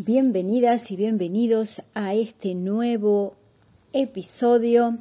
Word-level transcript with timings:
Bienvenidas 0.00 0.92
y 0.92 0.96
bienvenidos 0.96 1.82
a 1.92 2.14
este 2.14 2.54
nuevo 2.54 3.34
episodio 3.92 4.96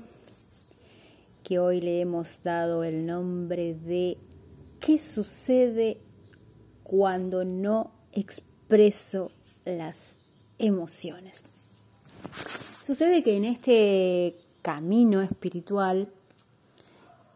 que 1.43 1.59
hoy 1.59 1.81
le 1.81 2.01
hemos 2.01 2.41
dado 2.41 2.83
el 2.83 3.05
nombre 3.05 3.75
de 3.75 4.17
¿Qué 4.79 4.97
sucede 4.97 6.01
cuando 6.83 7.45
no 7.45 7.91
expreso 8.11 9.29
las 9.65 10.17
emociones? 10.57 11.43
Sucede 12.81 13.21
que 13.21 13.37
en 13.37 13.45
este 13.45 14.35
camino 14.63 15.21
espiritual 15.21 16.11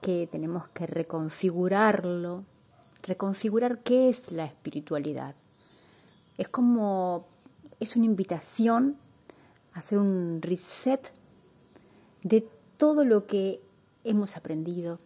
que 0.02 0.28
tenemos 0.32 0.68
que 0.70 0.88
reconfigurarlo, 0.88 2.44
reconfigurar 3.04 3.84
qué 3.84 4.10
es 4.10 4.32
la 4.32 4.46
espiritualidad. 4.46 5.36
Es 6.40 6.48
como 6.48 7.30
es 7.82 7.96
una 7.96 8.06
invitación 8.06 8.96
a 9.74 9.80
hacer 9.80 9.98
un 9.98 10.42
reset 10.42 11.12
de 12.24 12.48
todo 12.78 13.04
lo 13.04 13.26
que 13.26 13.60
hemos 14.04 14.38
aprendido. 14.38 15.00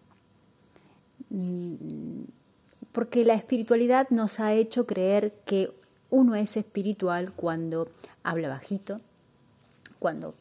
Mm, 1.29 2.25
porque 2.91 3.25
la 3.25 3.33
espiritualidad 3.33 4.09
nos 4.09 4.39
ha 4.39 4.53
hecho 4.53 4.85
creer 4.85 5.33
que 5.45 5.71
uno 6.09 6.35
es 6.35 6.57
espiritual 6.57 7.31
cuando 7.33 7.89
habla 8.23 8.49
bajito, 8.49 8.97
cuando 9.97 10.35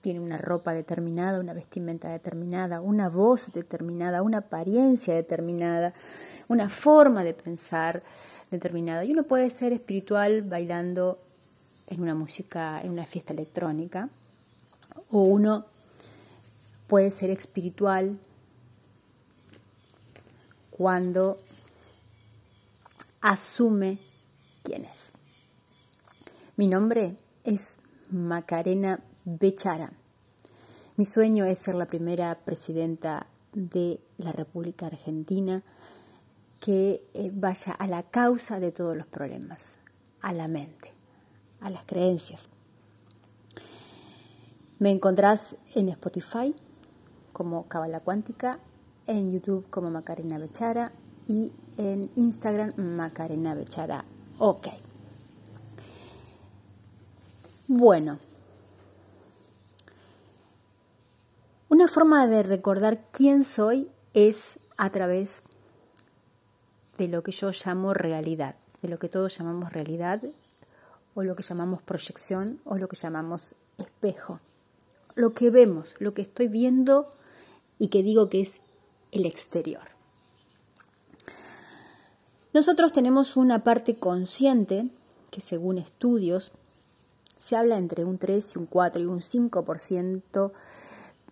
tiene 0.00 0.20
una 0.20 0.38
ropa 0.38 0.74
determinada, 0.74 1.40
una 1.40 1.54
vestimenta 1.54 2.08
determinada, 2.08 2.80
una 2.80 3.08
voz 3.08 3.52
determinada, 3.52 4.22
una 4.22 4.38
apariencia 4.38 5.14
determinada, 5.14 5.94
una 6.48 6.68
forma 6.68 7.22
de 7.22 7.34
pensar 7.34 8.02
determinada. 8.50 9.04
Y 9.04 9.12
uno 9.12 9.22
puede 9.22 9.50
ser 9.50 9.72
espiritual 9.72 10.42
bailando 10.42 11.18
en 11.86 12.02
una 12.02 12.14
música, 12.14 12.80
en 12.82 12.90
una 12.90 13.06
fiesta 13.06 13.32
electrónica, 13.32 14.08
o 15.10 15.20
uno 15.20 15.66
puede 16.86 17.10
ser 17.10 17.30
espiritual 17.30 18.18
cuando 20.70 21.38
asume 23.20 23.98
quién 24.62 24.84
es. 24.84 25.12
Mi 26.56 26.66
nombre 26.66 27.16
es 27.44 27.80
Macarena 28.10 29.00
Bechara. 29.24 29.90
Mi 30.96 31.04
sueño 31.04 31.44
es 31.44 31.58
ser 31.58 31.74
la 31.74 31.86
primera 31.86 32.34
presidenta 32.44 33.26
de 33.52 34.00
la 34.18 34.32
República 34.32 34.86
Argentina 34.86 35.62
que 36.60 37.04
eh, 37.14 37.30
vaya 37.32 37.72
a 37.72 37.86
la 37.86 38.02
causa 38.02 38.58
de 38.60 38.72
todos 38.72 38.96
los 38.96 39.06
problemas, 39.06 39.76
a 40.20 40.32
la 40.32 40.48
mente 40.48 40.95
a 41.66 41.70
las 41.70 41.84
creencias. 41.84 42.48
Me 44.78 44.90
encontrás 44.90 45.56
en 45.74 45.88
Spotify 45.88 46.54
como 47.32 47.66
Cabala 47.66 48.00
Cuántica, 48.00 48.60
en 49.06 49.32
YouTube 49.32 49.68
como 49.68 49.90
Macarena 49.90 50.38
Bechara 50.38 50.92
y 51.26 51.52
en 51.76 52.10
Instagram 52.14 52.72
Macarena 52.76 53.54
Bechara. 53.54 54.04
Ok. 54.38 54.68
Bueno, 57.66 58.20
una 61.68 61.88
forma 61.88 62.28
de 62.28 62.44
recordar 62.44 63.10
quién 63.10 63.42
soy 63.42 63.90
es 64.14 64.60
a 64.76 64.90
través 64.90 65.42
de 66.96 67.08
lo 67.08 67.24
que 67.24 67.32
yo 67.32 67.50
llamo 67.50 67.92
realidad, 67.92 68.54
de 68.82 68.88
lo 68.88 69.00
que 69.00 69.08
todos 69.08 69.36
llamamos 69.36 69.72
realidad 69.72 70.22
o 71.16 71.24
lo 71.24 71.34
que 71.34 71.42
llamamos 71.42 71.82
proyección 71.82 72.60
o 72.64 72.76
lo 72.76 72.88
que 72.88 72.96
llamamos 72.96 73.56
espejo. 73.78 74.38
Lo 75.14 75.32
que 75.32 75.50
vemos, 75.50 75.94
lo 75.98 76.12
que 76.12 76.22
estoy 76.22 76.46
viendo 76.46 77.08
y 77.78 77.88
que 77.88 78.02
digo 78.02 78.28
que 78.28 78.42
es 78.42 78.60
el 79.12 79.24
exterior. 79.24 79.82
Nosotros 82.52 82.92
tenemos 82.92 83.36
una 83.36 83.64
parte 83.64 83.96
consciente 83.96 84.90
que 85.30 85.40
según 85.40 85.78
estudios 85.78 86.52
se 87.38 87.56
habla 87.56 87.78
entre 87.78 88.04
un 88.04 88.18
3 88.18 88.54
y 88.54 88.58
un 88.58 88.66
4 88.66 89.02
y 89.02 89.06
un 89.06 89.20
5% 89.20 90.52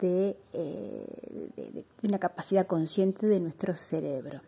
de, 0.00 0.36
eh, 0.54 1.50
de, 1.56 1.84
de 2.00 2.08
una 2.08 2.18
capacidad 2.18 2.66
consciente 2.66 3.26
de 3.26 3.40
nuestro 3.40 3.74
cerebro. 3.76 4.40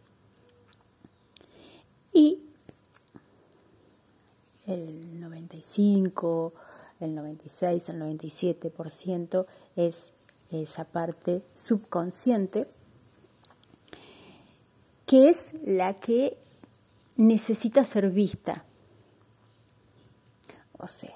Y 2.13 2.46
el 4.67 5.21
95, 5.21 6.53
el 7.01 7.15
96, 7.15 7.89
el 7.89 8.01
97% 8.01 9.47
es 9.77 10.13
esa 10.51 10.85
parte 10.85 11.43
subconsciente, 11.53 12.69
que 15.07 15.29
es 15.29 15.51
la 15.65 15.95
que 15.95 16.37
necesita 17.17 17.85
ser 17.85 18.11
vista. 18.11 18.65
O 20.79 20.87
sea, 20.87 21.15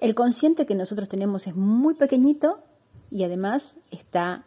el 0.00 0.14
consciente 0.14 0.66
que 0.66 0.74
nosotros 0.74 1.08
tenemos 1.08 1.46
es 1.46 1.56
muy 1.56 1.94
pequeñito 1.94 2.60
y 3.10 3.24
además 3.24 3.78
está 3.90 4.44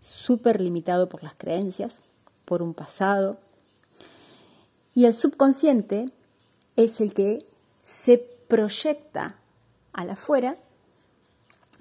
súper 0.00 0.60
limitado 0.60 1.08
por 1.08 1.22
las 1.22 1.34
creencias, 1.34 2.02
por 2.44 2.62
un 2.62 2.74
pasado. 2.74 3.38
Y 4.94 5.06
el 5.06 5.14
subconsciente 5.14 6.10
es 6.76 7.00
el 7.00 7.14
que 7.14 7.46
se 7.82 8.18
proyecta 8.48 9.38
al 9.92 10.10
afuera, 10.10 10.56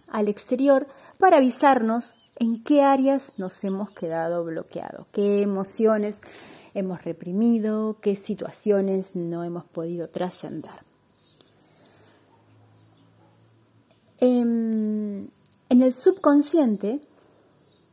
al 0.08 0.28
exterior, 0.28 0.88
para 1.18 1.38
avisarnos 1.38 2.16
en 2.38 2.64
qué 2.64 2.82
áreas 2.82 3.34
nos 3.38 3.64
hemos 3.64 3.92
quedado 3.92 4.44
bloqueados, 4.44 5.08
qué 5.12 5.42
emociones 5.42 6.22
hemos 6.74 7.04
reprimido, 7.04 7.98
qué 8.02 8.16
situaciones 8.16 9.16
no 9.16 9.44
hemos 9.44 9.66
podido 9.66 10.10
trascender. 10.10 10.72
En, 14.20 15.30
en, 15.70 15.82
el 15.82 15.92
subconsciente, 15.92 17.02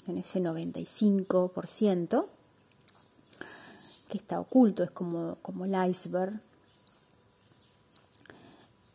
en 0.06 0.18
ese 0.18 0.40
95%, 0.40 2.24
que 4.08 4.18
está 4.18 4.40
oculto, 4.40 4.82
es 4.84 4.90
como, 4.90 5.38
como 5.42 5.64
el 5.64 5.90
iceberg, 5.90 6.40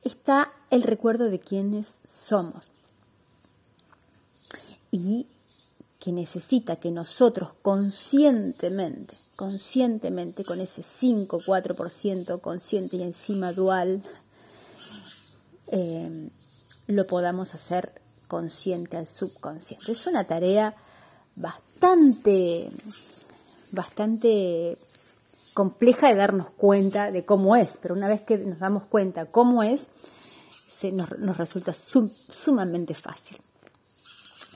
está 0.06 0.54
el 0.70 0.84
recuerdo 0.84 1.30
de 1.30 1.40
quienes 1.40 2.02
somos 2.06 2.70
y 4.92 5.28
que 6.00 6.12
necesita 6.12 6.76
que 6.76 6.92
nosotros 6.92 7.50
conscientemente, 7.62 9.18
conscientemente 9.36 10.46
con 10.46 10.62
ese 10.62 10.84
5, 10.84 11.42
4% 11.42 12.40
consciente 12.40 12.98
y 12.98 13.02
encima 13.02 13.52
dual, 13.52 14.04
eh, 15.68 16.30
lo 16.88 17.08
podamos 17.08 17.56
hacer 17.56 18.02
consciente 18.28 18.98
al 18.98 19.08
subconsciente. 19.08 19.92
Es 19.92 20.06
una 20.06 20.24
tarea 20.24 20.76
bastante, 21.36 22.70
bastante 23.72 24.78
compleja 25.56 26.10
de 26.10 26.16
darnos 26.16 26.50
cuenta 26.52 27.12
de 27.12 27.24
cómo 27.24 27.56
es, 27.56 27.80
pero 27.82 27.96
una 27.96 28.10
vez 28.10 28.22
que 28.22 28.38
nos 28.38 28.60
damos 28.60 28.84
cuenta 28.84 29.32
cómo 29.32 29.64
es, 29.64 29.88
se 30.68 30.92
nos, 30.92 31.10
resulta 31.10 31.74
sumamente 31.74 32.94
fácil. 32.94 33.38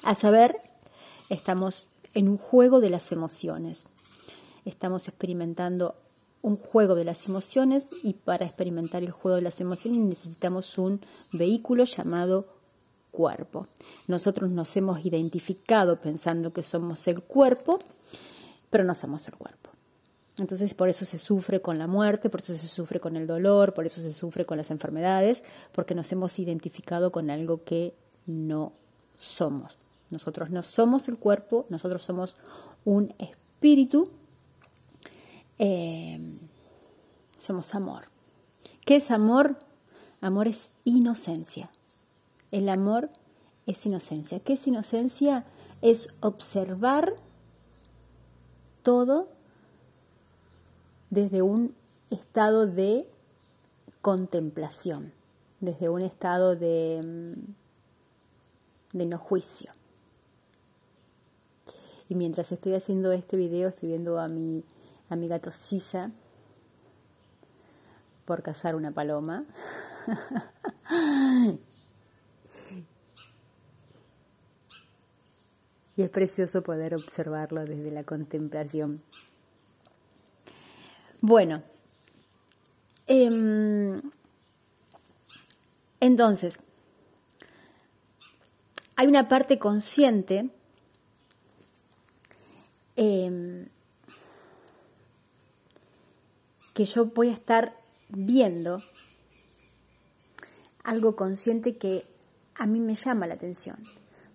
A 0.03 0.13
saber, 0.13 0.57
estamos 1.29 1.87
en 2.13 2.27
un 2.27 2.37
juego 2.37 2.81
de 2.81 2.89
las 2.89 3.13
emociones. 3.13 3.87
Estamos 4.65 5.07
experimentando 5.07 5.95
un 6.41 6.57
juego 6.57 6.95
de 6.95 7.05
las 7.05 7.27
emociones 7.27 7.87
y 8.03 8.15
para 8.15 8.45
experimentar 8.45 9.01
el 9.01 9.11
juego 9.11 9.37
de 9.37 9.43
las 9.43 9.61
emociones 9.61 10.01
necesitamos 10.01 10.77
un 10.77 10.99
vehículo 11.31 11.85
llamado 11.85 12.45
cuerpo. 13.11 13.67
Nosotros 14.07 14.49
nos 14.49 14.75
hemos 14.75 15.05
identificado 15.05 15.97
pensando 15.97 16.51
que 16.51 16.61
somos 16.61 17.07
el 17.07 17.21
cuerpo, 17.21 17.79
pero 18.69 18.83
no 18.83 18.93
somos 18.93 19.25
el 19.29 19.35
cuerpo. 19.35 19.58
Entonces 20.39 20.73
por 20.73 20.89
eso 20.89 21.05
se 21.05 21.19
sufre 21.19 21.61
con 21.61 21.77
la 21.77 21.87
muerte, 21.87 22.29
por 22.29 22.41
eso 22.41 22.53
se 22.55 22.67
sufre 22.67 22.99
con 22.99 23.15
el 23.15 23.27
dolor, 23.27 23.73
por 23.73 23.85
eso 23.85 24.01
se 24.01 24.13
sufre 24.13 24.45
con 24.45 24.57
las 24.57 24.71
enfermedades, 24.71 25.43
porque 25.71 25.95
nos 25.95 26.11
hemos 26.11 26.39
identificado 26.39 27.11
con 27.11 27.29
algo 27.29 27.63
que 27.63 27.93
no 28.25 28.73
somos. 29.17 29.77
Nosotros 30.09 30.49
no 30.49 30.63
somos 30.63 31.07
el 31.07 31.17
cuerpo, 31.17 31.65
nosotros 31.69 32.01
somos 32.01 32.35
un 32.85 33.13
espíritu, 33.19 34.09
eh, 35.59 36.19
somos 37.37 37.75
amor. 37.75 38.05
¿Qué 38.85 38.95
es 38.95 39.11
amor? 39.11 39.57
Amor 40.21 40.47
es 40.47 40.77
inocencia. 40.83 41.69
El 42.51 42.69
amor 42.69 43.09
es 43.67 43.85
inocencia. 43.85 44.39
¿Qué 44.39 44.53
es 44.53 44.65
inocencia? 44.67 45.45
Es 45.81 46.09
observar 46.21 47.13
todo 48.81 49.29
desde 51.09 51.41
un 51.41 51.75
estado 52.09 52.67
de 52.67 53.07
contemplación, 54.01 55.11
desde 55.59 55.89
un 55.89 56.01
estado 56.01 56.55
de, 56.55 57.01
mm, 57.03 57.33
de 58.97 59.05
no 59.05 59.17
juicio. 59.17 59.71
Y 62.07 62.15
mientras 62.15 62.51
estoy 62.51 62.73
haciendo 62.73 63.11
este 63.11 63.37
video, 63.37 63.69
estoy 63.69 63.89
viendo 63.89 64.19
a 64.19 64.27
mi, 64.27 64.63
a 65.09 65.15
mi 65.15 65.27
gato 65.27 65.51
por 68.25 68.41
cazar 68.41 68.75
una 68.75 68.91
paloma. 68.91 69.45
y 75.95 76.01
es 76.01 76.09
precioso 76.09 76.63
poder 76.63 76.95
observarlo 76.95 77.65
desde 77.65 77.91
la 77.91 78.03
contemplación. 78.03 79.03
Bueno, 81.21 81.63
em, 83.07 84.01
entonces, 85.99 86.61
hay 88.95 89.07
una 89.07 89.27
parte 89.27 89.59
consciente 89.59 90.49
em, 92.95 93.67
que 96.73 96.85
yo 96.85 97.07
voy 97.07 97.29
a 97.29 97.33
estar 97.33 97.77
viendo 98.07 98.81
algo 100.83 101.17
consciente 101.17 101.77
que 101.77 102.05
a 102.55 102.65
mí 102.65 102.79
me 102.79 102.95
llama 102.95 103.27
la 103.27 103.33
atención. 103.33 103.77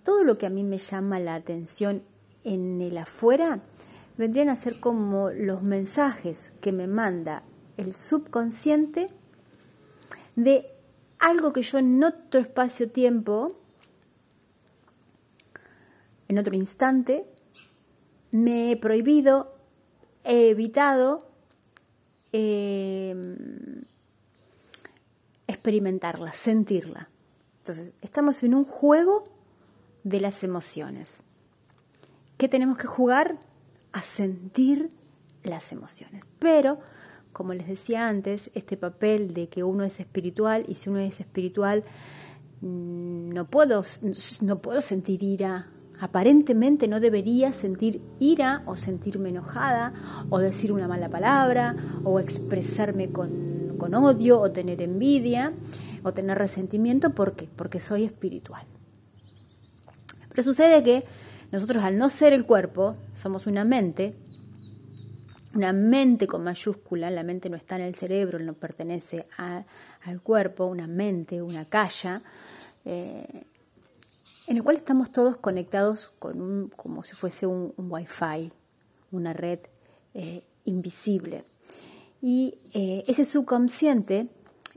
Todo 0.04 0.22
lo 0.22 0.36
que 0.36 0.44
a 0.44 0.50
mí 0.50 0.62
me 0.62 0.76
llama 0.76 1.18
la 1.18 1.34
atención 1.34 2.02
en 2.44 2.82
el 2.82 2.98
afuera 2.98 3.62
vendrían 4.16 4.48
a 4.48 4.56
ser 4.56 4.80
como 4.80 5.30
los 5.30 5.62
mensajes 5.62 6.52
que 6.60 6.72
me 6.72 6.86
manda 6.86 7.42
el 7.76 7.92
subconsciente 7.92 9.08
de 10.36 10.66
algo 11.18 11.52
que 11.52 11.62
yo 11.62 11.78
en 11.78 12.02
otro 12.02 12.40
espacio-tiempo, 12.40 13.56
en 16.28 16.38
otro 16.38 16.54
instante, 16.54 17.26
me 18.30 18.72
he 18.72 18.76
prohibido, 18.76 19.54
he 20.24 20.50
evitado 20.50 21.26
em, 22.32 23.82
experimentarla, 25.46 26.32
sentirla. 26.32 27.08
Entonces, 27.58 27.94
estamos 28.02 28.42
en 28.42 28.54
un 28.54 28.64
juego 28.64 29.24
de 30.02 30.20
las 30.20 30.44
emociones. 30.44 31.22
¿Qué 32.36 32.48
tenemos 32.48 32.76
que 32.76 32.86
jugar? 32.86 33.38
A 33.94 34.02
sentir 34.02 34.90
las 35.44 35.70
emociones. 35.72 36.24
Pero, 36.40 36.80
como 37.32 37.54
les 37.54 37.68
decía 37.68 38.08
antes, 38.08 38.50
este 38.54 38.76
papel 38.76 39.34
de 39.34 39.48
que 39.48 39.62
uno 39.62 39.84
es 39.84 40.00
espiritual 40.00 40.64
y 40.66 40.74
si 40.74 40.90
uno 40.90 40.98
es 40.98 41.20
espiritual, 41.20 41.84
mm, 42.60 43.28
no 43.30 43.44
puedo, 43.46 43.84
no 44.40 44.58
puedo 44.58 44.80
sentir 44.80 45.22
ira. 45.22 45.68
Aparentemente 46.00 46.88
no 46.88 46.98
debería 46.98 47.52
sentir 47.52 48.02
ira 48.18 48.64
o 48.66 48.74
sentirme 48.74 49.28
enojada 49.28 49.92
o 50.28 50.40
decir 50.40 50.72
una 50.72 50.88
mala 50.88 51.08
palabra 51.08 51.76
o 52.02 52.18
expresarme 52.18 53.12
con, 53.12 53.76
con 53.78 53.94
odio 53.94 54.40
o 54.40 54.50
tener 54.50 54.82
envidia 54.82 55.52
o 56.02 56.12
tener 56.12 56.36
resentimiento. 56.36 57.10
¿Por 57.10 57.36
qué? 57.36 57.48
Porque 57.54 57.78
soy 57.78 58.02
espiritual. 58.02 58.66
Pero 60.30 60.42
sucede 60.42 60.82
que 60.82 61.04
nosotros 61.54 61.84
al 61.84 61.96
no 61.96 62.08
ser 62.08 62.32
el 62.32 62.46
cuerpo, 62.46 62.96
somos 63.14 63.46
una 63.46 63.64
mente, 63.64 64.16
una 65.54 65.72
mente 65.72 66.26
con 66.26 66.42
mayúscula, 66.42 67.12
la 67.12 67.22
mente 67.22 67.48
no 67.48 67.56
está 67.56 67.76
en 67.76 67.82
el 67.82 67.94
cerebro, 67.94 68.40
no 68.40 68.54
pertenece 68.54 69.28
al 69.36 70.20
cuerpo, 70.20 70.64
una 70.64 70.88
mente, 70.88 71.40
una 71.40 71.64
calla, 71.66 72.22
eh, 72.84 73.44
en 74.48 74.56
el 74.56 74.64
cual 74.64 74.78
estamos 74.78 75.12
todos 75.12 75.36
conectados 75.36 76.12
con 76.18 76.40
un, 76.40 76.70
como 76.70 77.04
si 77.04 77.12
fuese 77.12 77.46
un, 77.46 77.72
wifi, 77.78 78.50
una 79.12 79.32
red 79.32 79.60
eh, 80.12 80.42
invisible. 80.64 81.44
Y 82.20 82.56
eh, 82.72 83.04
ese 83.06 83.24
subconsciente, 83.24 84.26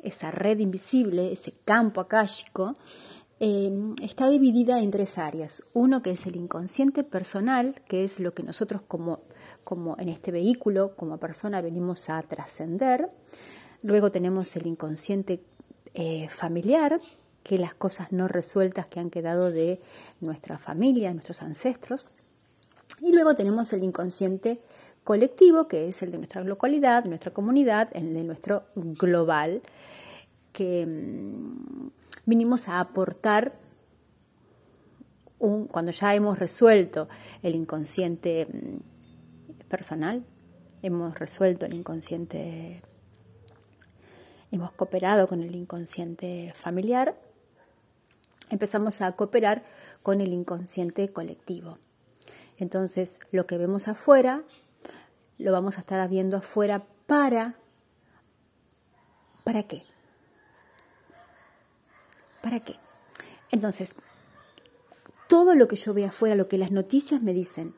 esa 0.04 0.30
red 0.30 0.60
invisible, 0.60 1.32
ese 1.32 1.54
campo 1.66 2.02
akáshico, 2.02 2.76
Em, 3.40 3.94
está 4.02 4.30
dividida 4.30 4.80
en 4.82 4.90
tres 4.90 5.18
áreas. 5.20 5.64
Uno 5.74 6.02
que 6.02 6.12
es 6.12 6.26
el 6.26 6.36
inconsciente 6.36 7.04
personal, 7.04 7.76
que 7.88 8.04
es 8.04 8.20
lo 8.20 8.32
que 8.32 8.42
nosotros 8.42 8.82
como, 8.88 9.20
como 9.64 9.96
en 10.00 10.10
este 10.10 10.32
vehículo, 10.32 10.96
como 10.96 11.18
persona, 11.18 11.62
venimos 11.62 12.10
a 12.10 12.22
trascender. 12.24 13.12
Luego 13.84 14.12
tenemos 14.12 14.56
el 14.56 14.66
inconsciente 14.66 15.44
eh, 15.94 16.28
familiar, 16.30 17.00
que 17.44 17.60
las 17.60 17.76
cosas 17.76 18.12
no 18.12 18.28
resueltas 18.28 18.88
que 18.88 19.00
han 19.00 19.12
quedado 19.12 19.52
de 19.52 19.80
nuestra 20.20 20.58
familia, 20.58 21.10
de 21.10 21.16
nuestros 21.16 21.44
ancestros. 21.44 22.06
Y 23.02 23.14
luego 23.14 23.36
tenemos 23.36 23.72
el 23.72 23.84
inconsciente 23.84 24.60
colectivo, 25.04 25.68
que 25.68 25.88
es 25.88 26.02
el 26.02 26.12
de 26.12 26.18
nuestra 26.18 26.44
localidad, 26.44 27.06
nuestra 27.06 27.32
comunidad, 27.32 27.90
el 27.94 28.16
de 28.16 28.24
nuestro 28.24 28.64
global, 28.76 29.62
que 30.52 30.86
mm, 30.86 31.97
vinimos 32.28 32.68
a 32.68 32.80
aportar 32.80 33.54
un, 35.40 35.66
cuando 35.66 35.92
ya 35.92 36.14
hemos 36.14 36.38
resuelto 36.38 37.08
el 37.42 37.56
inconsciente 37.56 38.46
mm, 38.46 39.68
personal, 39.70 40.24
hemos 40.82 41.18
resuelto 41.18 41.66
el 41.66 41.74
inconsciente, 41.74 42.82
hemos 44.52 44.74
cooperado 44.74 45.28
con 45.28 45.42
el 45.42 45.56
inconsciente 45.56 46.54
familiar, 46.56 47.18
empezamos 48.50 49.02
a 49.02 49.14
cooperar 49.14 49.64
con 50.04 50.20
el 50.20 50.34
inconsciente 50.34 51.10
colectivo. 51.12 51.78
Entonces, 52.58 53.20
lo 53.32 53.48
que 53.48 53.58
vemos 53.58 53.88
afuera, 53.88 54.44
lo 55.38 55.52
vamos 55.54 55.78
a 55.78 55.82
estar 55.82 56.08
viendo 56.10 56.38
afuera 56.38 56.84
para... 57.06 57.56
¿Para 59.46 59.64
qué? 59.64 59.84
¿Para 62.48 62.62
qué? 62.62 62.76
Entonces, 63.52 63.94
todo 65.28 65.54
lo 65.54 65.68
que 65.68 65.76
yo 65.76 65.94
veo 65.94 66.08
afuera, 66.08 66.34
lo 66.34 66.48
que 66.48 66.58
las 66.58 66.72
noticias 66.72 67.22
me 67.22 67.34
dicen, 67.34 67.74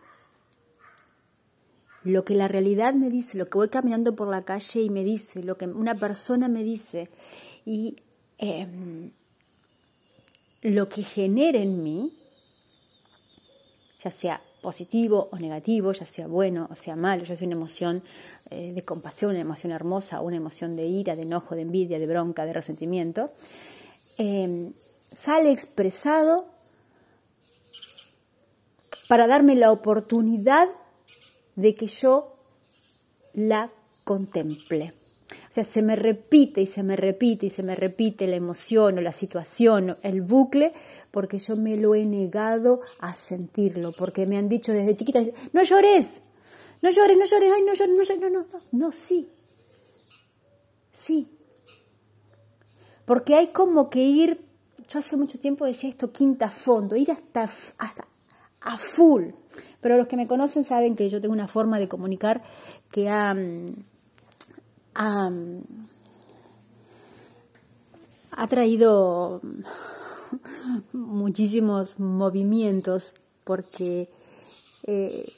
lo 2.04 2.24
que 2.24 2.36
la 2.36 2.48
realidad 2.48 2.94
me 2.94 3.10
dice, 3.10 3.40
lo 3.40 3.48
que 3.48 3.58
voy 3.58 3.70
caminando 3.70 4.16
por 4.16 4.28
la 4.28 4.44
calle 4.44 4.84
y 4.84 4.92
me 4.92 5.04
dice, 5.04 5.42
lo 5.42 5.58
que 5.58 5.66
una 5.66 5.96
persona 5.96 6.48
me 6.50 6.64
dice 6.64 7.10
y 7.66 7.96
em, 8.38 9.10
lo 10.62 10.88
que 10.88 11.02
genera 11.02 11.58
en 11.58 11.82
mí, 11.82 12.16
ya 14.04 14.12
sea 14.12 14.44
positivo 14.62 15.30
o 15.32 15.38
negativo, 15.40 15.94
ya 15.94 16.06
sea 16.06 16.28
bueno 16.28 16.68
o 16.72 16.76
sea 16.76 16.96
malo, 16.96 17.24
ya 17.24 17.36
sea 17.36 17.48
una 17.48 17.56
emoción 17.56 18.04
eh, 18.52 18.72
de 18.72 18.84
compasión, 18.84 19.32
una 19.32 19.40
emoción 19.40 19.72
hermosa, 19.72 20.22
una 20.22 20.38
emoción 20.38 20.76
de 20.76 20.86
ira, 20.86 21.16
de 21.16 21.24
enojo, 21.24 21.56
de 21.56 21.64
envidia, 21.64 21.98
de 21.98 22.06
bronca, 22.06 22.46
de 22.46 22.54
resentimiento, 22.54 23.32
Em, 24.20 24.74
sale 25.14 25.50
expresado 25.50 26.46
para 29.08 29.28
darme 29.28 29.56
la 29.56 29.72
oportunidad 29.72 30.68
de 31.56 31.74
que 31.74 31.88
yo 31.88 32.36
la 33.34 33.72
contemple. 34.04 34.94
O 35.50 35.52
sea, 35.52 35.64
se 35.64 35.82
me 35.82 35.96
repite 35.96 36.60
y 36.62 36.68
se 36.68 36.84
me 36.84 36.98
repite 36.98 37.46
y 37.46 37.50
se 37.50 37.64
me 37.64 37.78
repite 37.78 38.28
la 38.28 38.36
emoción 38.36 38.98
o 38.98 39.02
la 39.02 39.14
situación, 39.14 39.96
el 40.04 40.22
bucle, 40.22 40.74
porque 41.12 41.40
yo 41.40 41.56
me 41.56 41.78
lo 41.78 41.96
he 41.96 42.06
negado 42.06 42.82
a 43.00 43.16
sentirlo, 43.16 43.94
porque 43.94 44.28
me 44.28 44.38
han 44.38 44.50
dicho 44.50 44.74
desde 44.74 44.96
chiquita, 44.96 45.22
no 45.54 45.64
llores, 45.64 46.22
no 46.82 46.92
llores, 46.92 47.18
no 47.18 47.26
llores, 47.26 47.52
ay, 47.56 47.62
no 47.64 47.74
llores, 47.74 47.96
no 47.96 48.04
llores, 48.04 48.20
no, 48.20 48.30
no, 48.30 48.40
no, 48.52 48.60
no, 48.74 48.92
sí, 48.92 49.30
sí, 50.92 51.39
porque 53.10 53.34
hay 53.34 53.48
como 53.48 53.90
que 53.90 54.04
ir, 54.04 54.46
yo 54.88 55.00
hace 55.00 55.18
mucho 55.18 55.40
tiempo 55.40 55.66
decía 55.66 55.90
esto, 55.90 56.12
quinta 56.12 56.52
fondo, 56.52 56.96
ir 56.96 57.10
hasta, 57.10 57.50
hasta 57.80 58.08
a 58.62 58.78
full. 58.78 59.32
Pero 59.82 59.98
los 59.98 60.08
que 60.08 60.16
me 60.16 60.28
conocen 60.28 60.64
saben 60.64 60.96
que 60.96 61.10
yo 61.10 61.20
tengo 61.20 61.34
una 61.34 61.48
forma 61.48 61.80
de 61.80 61.88
comunicar 61.88 62.44
que 62.92 63.10
ha, 63.10 63.36
ha, 64.94 65.32
traído 68.48 69.42
muchísimos 70.94 72.00
movimientos 72.00 73.16
porque 73.44 74.12
eh, 74.84 75.34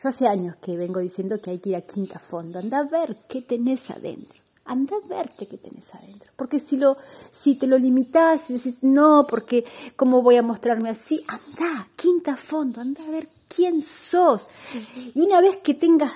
yo 0.00 0.08
hace 0.08 0.28
años 0.28 0.54
que 0.62 0.76
vengo 0.76 1.00
diciendo 1.00 1.40
que 1.40 1.50
hay 1.50 1.58
que 1.58 1.70
ir 1.70 1.76
a 1.76 1.80
quinta 1.80 2.20
fondo, 2.20 2.60
anda 2.60 2.78
a 2.78 2.84
ver 2.84 3.16
qué 3.28 3.42
tenés 3.42 3.90
adentro 3.90 4.43
anda 4.64 4.96
a 4.96 5.08
verte 5.08 5.46
qué 5.46 5.58
tenés 5.58 5.94
adentro. 5.94 6.32
Porque 6.36 6.58
si, 6.58 6.76
lo, 6.76 6.96
si 7.30 7.56
te 7.56 7.66
lo 7.66 7.78
limitas 7.78 8.48
y 8.50 8.54
decís, 8.54 8.82
no, 8.82 9.26
porque 9.28 9.64
¿cómo 9.96 10.22
voy 10.22 10.36
a 10.36 10.42
mostrarme 10.42 10.90
así? 10.90 11.24
Anda, 11.28 11.88
quinta 11.96 12.36
fondo, 12.36 12.80
anda 12.80 13.04
a 13.04 13.10
ver 13.10 13.28
quién 13.48 13.82
sos. 13.82 14.48
Y 15.14 15.20
una 15.20 15.40
vez 15.40 15.58
que 15.58 15.74
tengas 15.74 16.12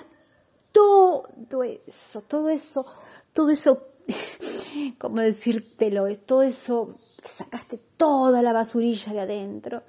todo 0.72 1.62
eso, 1.62 2.22
todo 2.22 2.48
eso, 2.48 2.86
todo 3.32 3.50
eso 3.50 3.88
¿cómo 4.98 5.20
decírtelo? 5.20 6.06
Todo 6.18 6.42
eso, 6.42 6.90
que 7.22 7.28
sacaste 7.28 7.80
toda 7.96 8.42
la 8.42 8.52
basurilla 8.52 9.12
de 9.12 9.20
adentro 9.20 9.82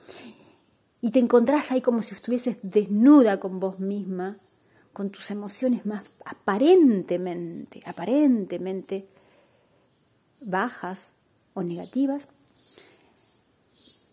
y 1.01 1.12
te 1.12 1.20
encontrás 1.20 1.72
ahí 1.72 1.82
como 1.82 2.01
si 2.01 2.13
estuvieses 2.13 2.58
desnuda 2.62 3.39
con 3.39 3.60
vos 3.60 3.80
misma, 3.80 4.36
con 5.00 5.12
tus 5.12 5.32
emociones 5.32 5.86
más 5.86 6.12
aparentemente, 6.25 7.82
aparentemente 7.86 9.08
bajas 10.41 11.13
o 11.53 11.63
negativas, 11.63 12.27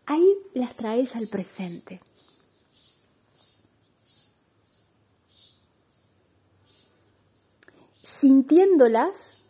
ahí 0.06 0.32
las 0.54 0.76
traes 0.76 1.16
al 1.16 1.26
presente. 1.26 2.00
Sintiéndolas 8.00 9.48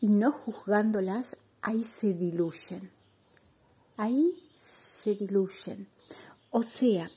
y 0.00 0.06
no 0.06 0.30
juzgándolas, 0.30 1.38
ahí 1.60 1.82
se 1.82 2.14
diluyen. 2.14 2.88
Ahí 3.96 4.48
se 4.56 5.16
diluyen. 5.16 5.88
O 6.52 6.62
sea, 6.62 7.10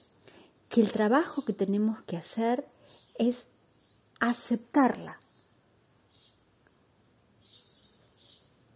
que 0.76 0.82
el 0.82 0.92
trabajo 0.92 1.46
que 1.46 1.54
tenemos 1.54 2.02
que 2.02 2.18
hacer 2.18 2.68
es 3.18 3.48
aceptarla. 4.20 5.22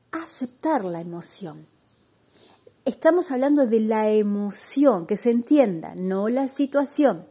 Aceptar 0.09 0.85
la 0.85 1.01
emoción. 1.01 1.67
Estamos 2.85 3.31
hablando 3.31 3.67
de 3.67 3.81
la 3.81 4.09
emoción, 4.11 5.07
que 5.07 5.17
se 5.17 5.31
entienda, 5.31 5.93
no 5.93 6.29
la 6.29 6.47
situación. 6.47 7.25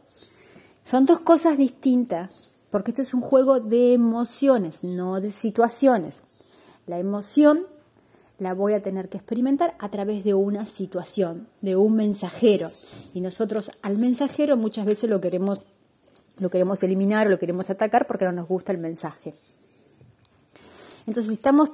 Son 0.83 1.07
dos 1.07 1.21
cosas 1.21 1.57
distintas, 1.57 2.29
porque 2.69 2.91
esto 2.91 3.01
es 3.01 3.15
un 3.15 3.21
juego 3.21 3.59
de 3.59 3.95
emociones, 3.95 4.83
no 4.83 5.19
de 5.19 5.31
situaciones. 5.31 6.21
La 6.85 6.99
emoción 6.99 7.65
la 8.39 8.53
voy 8.53 8.73
a 8.73 8.81
tener 8.81 9.09
que 9.09 9.17
experimentar 9.17 9.75
a 9.79 9.89
través 9.89 10.23
de 10.23 10.33
una 10.33 10.65
situación, 10.65 11.47
de 11.61 11.75
un 11.75 11.95
mensajero. 11.95 12.71
Y 13.13 13.21
nosotros 13.21 13.71
al 13.81 13.97
mensajero 13.97 14.57
muchas 14.57 14.85
veces 14.85 15.09
lo 15.09 15.19
queremos, 15.19 15.61
lo 16.37 16.49
queremos 16.49 16.81
eliminar 16.83 17.27
o 17.27 17.29
lo 17.29 17.37
queremos 17.37 17.69
atacar 17.69 18.07
porque 18.07 18.25
no 18.25 18.31
nos 18.31 18.47
gusta 18.47 18.71
el 18.71 18.79
mensaje. 18.79 19.35
Entonces, 21.05 21.31
si 21.31 21.33
estamos, 21.33 21.69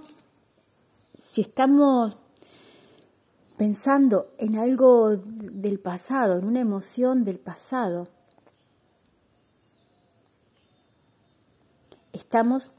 si 1.14 1.42
estamos 1.42 2.18
pensando 3.58 4.34
en 4.38 4.58
algo 4.58 5.16
del 5.16 5.80
pasado, 5.80 6.40
en 6.40 6.46
una 6.46 6.62
emoción 6.62 7.24
del 7.24 7.38
pasado, 7.38 8.08
estamos 12.12 12.72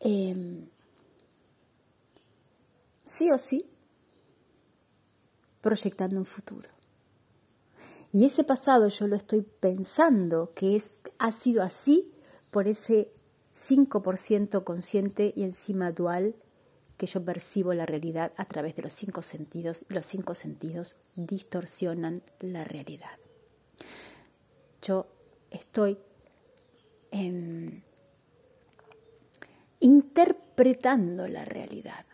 eh, 0.00 0.68
sí 3.08 3.30
o 3.30 3.38
sí 3.38 3.64
proyectando 5.60 6.16
un 6.18 6.26
futuro. 6.26 6.68
Y 8.12 8.24
ese 8.24 8.44
pasado 8.44 8.88
yo 8.88 9.06
lo 9.06 9.16
estoy 9.16 9.42
pensando 9.42 10.52
que 10.54 10.76
es, 10.76 11.00
ha 11.18 11.32
sido 11.32 11.62
así 11.62 12.12
por 12.50 12.68
ese 12.68 13.12
5% 13.52 14.64
consciente 14.64 15.32
y 15.36 15.42
encima 15.42 15.92
dual 15.92 16.36
que 16.96 17.06
yo 17.06 17.24
percibo 17.24 17.74
la 17.74 17.86
realidad 17.86 18.32
a 18.36 18.44
través 18.44 18.74
de 18.76 18.82
los 18.82 18.92
cinco 18.92 19.22
sentidos 19.22 19.84
los 19.88 20.04
cinco 20.04 20.34
sentidos 20.34 20.96
distorsionan 21.14 22.22
la 22.40 22.64
realidad. 22.64 23.18
Yo 24.82 25.06
estoy 25.50 25.98
interpretando 29.80 31.28
la 31.28 31.44
realidad. 31.44 32.07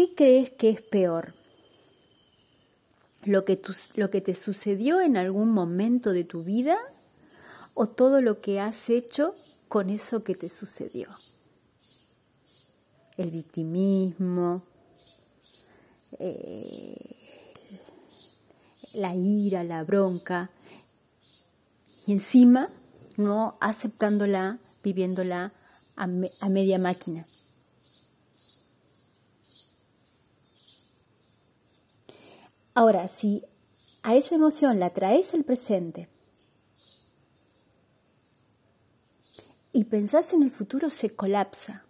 ¿Qué 0.00 0.14
crees 0.14 0.48
que 0.52 0.70
es 0.70 0.80
peor? 0.80 1.34
¿Lo 3.22 3.44
que, 3.44 3.60
¿Lo 3.96 4.08
que 4.08 4.22
te 4.22 4.34
sucedió 4.34 5.02
en 5.02 5.18
algún 5.18 5.50
momento 5.50 6.12
de 6.12 6.24
tu 6.24 6.42
vida 6.42 6.78
o 7.74 7.86
todo 7.86 8.22
lo 8.22 8.40
que 8.40 8.60
has 8.60 8.88
hecho 8.88 9.36
con 9.68 9.90
eso 9.90 10.24
que 10.24 10.34
te 10.34 10.48
sucedió? 10.48 11.10
El 13.18 13.30
victimismo, 13.30 14.62
eh, 16.18 17.14
la 18.94 19.14
ira, 19.14 19.64
la 19.64 19.84
bronca, 19.84 20.50
y 22.06 22.12
encima 22.12 22.68
no 23.18 23.58
aceptándola, 23.60 24.60
viviéndola 24.82 25.52
a 25.96 26.06
media 26.48 26.78
máquina. 26.78 27.26
Ahora, 32.74 33.08
si 33.08 33.44
a 34.02 34.14
esa 34.14 34.34
emoción 34.34 34.78
la 34.78 34.90
traes 34.90 35.34
al 35.34 35.44
presente 35.44 36.08
y 39.72 39.84
pensás 39.84 40.32
en 40.32 40.42
el 40.42 40.50
futuro, 40.50 40.88
se 40.90 41.14
colapsa. 41.14 41.84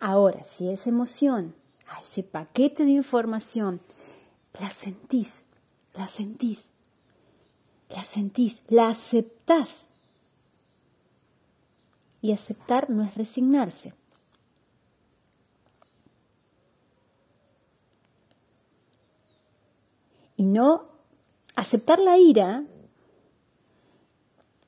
Ahora, 0.00 0.44
si 0.44 0.68
esa 0.68 0.90
emoción, 0.90 1.54
a 1.88 2.00
ese 2.00 2.22
paquete 2.22 2.84
de 2.84 2.92
información, 2.92 3.80
la 4.60 4.70
sentís, 4.70 5.42
la 5.94 6.08
sentís, 6.08 6.66
la 7.88 8.04
sentís, 8.04 8.62
la 8.68 8.88
aceptás. 8.88 9.86
Y 12.20 12.32
aceptar 12.32 12.90
no 12.90 13.04
es 13.04 13.14
resignarse. 13.14 13.94
Y 20.38 20.44
no 20.44 20.84
aceptar 21.56 21.98
la 21.98 22.16
ira, 22.16 22.64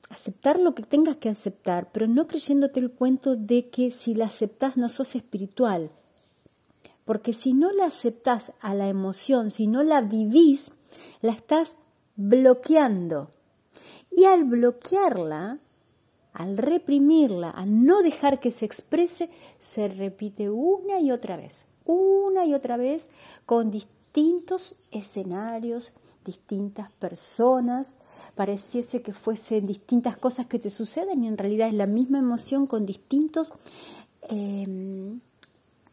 aceptar 0.09 0.59
lo 0.59 0.75
que 0.75 0.83
tengas 0.83 1.15
que 1.15 1.29
aceptar, 1.29 1.89
pero 1.93 2.07
no 2.07 2.27
creyéndote 2.27 2.81
el 2.81 2.91
cuento 2.91 3.37
de 3.37 3.69
que 3.69 3.89
si 3.89 4.13
la 4.13 4.25
aceptas 4.25 4.75
no 4.75 4.89
sos 4.89 5.15
espiritual. 5.15 5.89
Porque 7.05 7.31
si 7.31 7.53
no 7.53 7.71
la 7.71 7.85
aceptas 7.85 8.51
a 8.59 8.75
la 8.75 8.89
emoción, 8.89 9.49
si 9.49 9.65
no 9.65 9.81
la 9.81 10.01
vivís, 10.01 10.71
la 11.21 11.31
estás 11.31 11.77
bloqueando. 12.17 13.31
Y 14.11 14.25
al 14.25 14.43
bloquearla, 14.43 15.59
al 16.33 16.57
reprimirla, 16.57 17.49
al 17.49 17.85
no 17.85 18.01
dejar 18.01 18.41
que 18.41 18.51
se 18.51 18.65
exprese, 18.65 19.29
se 19.57 19.87
repite 19.87 20.49
una 20.49 20.99
y 20.99 21.11
otra 21.11 21.37
vez, 21.37 21.65
una 21.85 22.45
y 22.45 22.53
otra 22.53 22.75
vez 22.75 23.09
con 23.45 23.71
distintos 24.13 24.75
escenarios, 24.91 25.93
distintas 26.25 26.91
personas, 26.91 27.95
pareciese 28.35 29.01
que 29.01 29.13
fuesen 29.13 29.67
distintas 29.67 30.17
cosas 30.17 30.47
que 30.47 30.59
te 30.59 30.69
suceden 30.69 31.23
y 31.23 31.27
en 31.27 31.37
realidad 31.37 31.69
es 31.69 31.73
la 31.73 31.87
misma 31.87 32.19
emoción 32.19 32.67
con 32.67 32.85
distintos 32.85 33.53
em, 34.23 35.21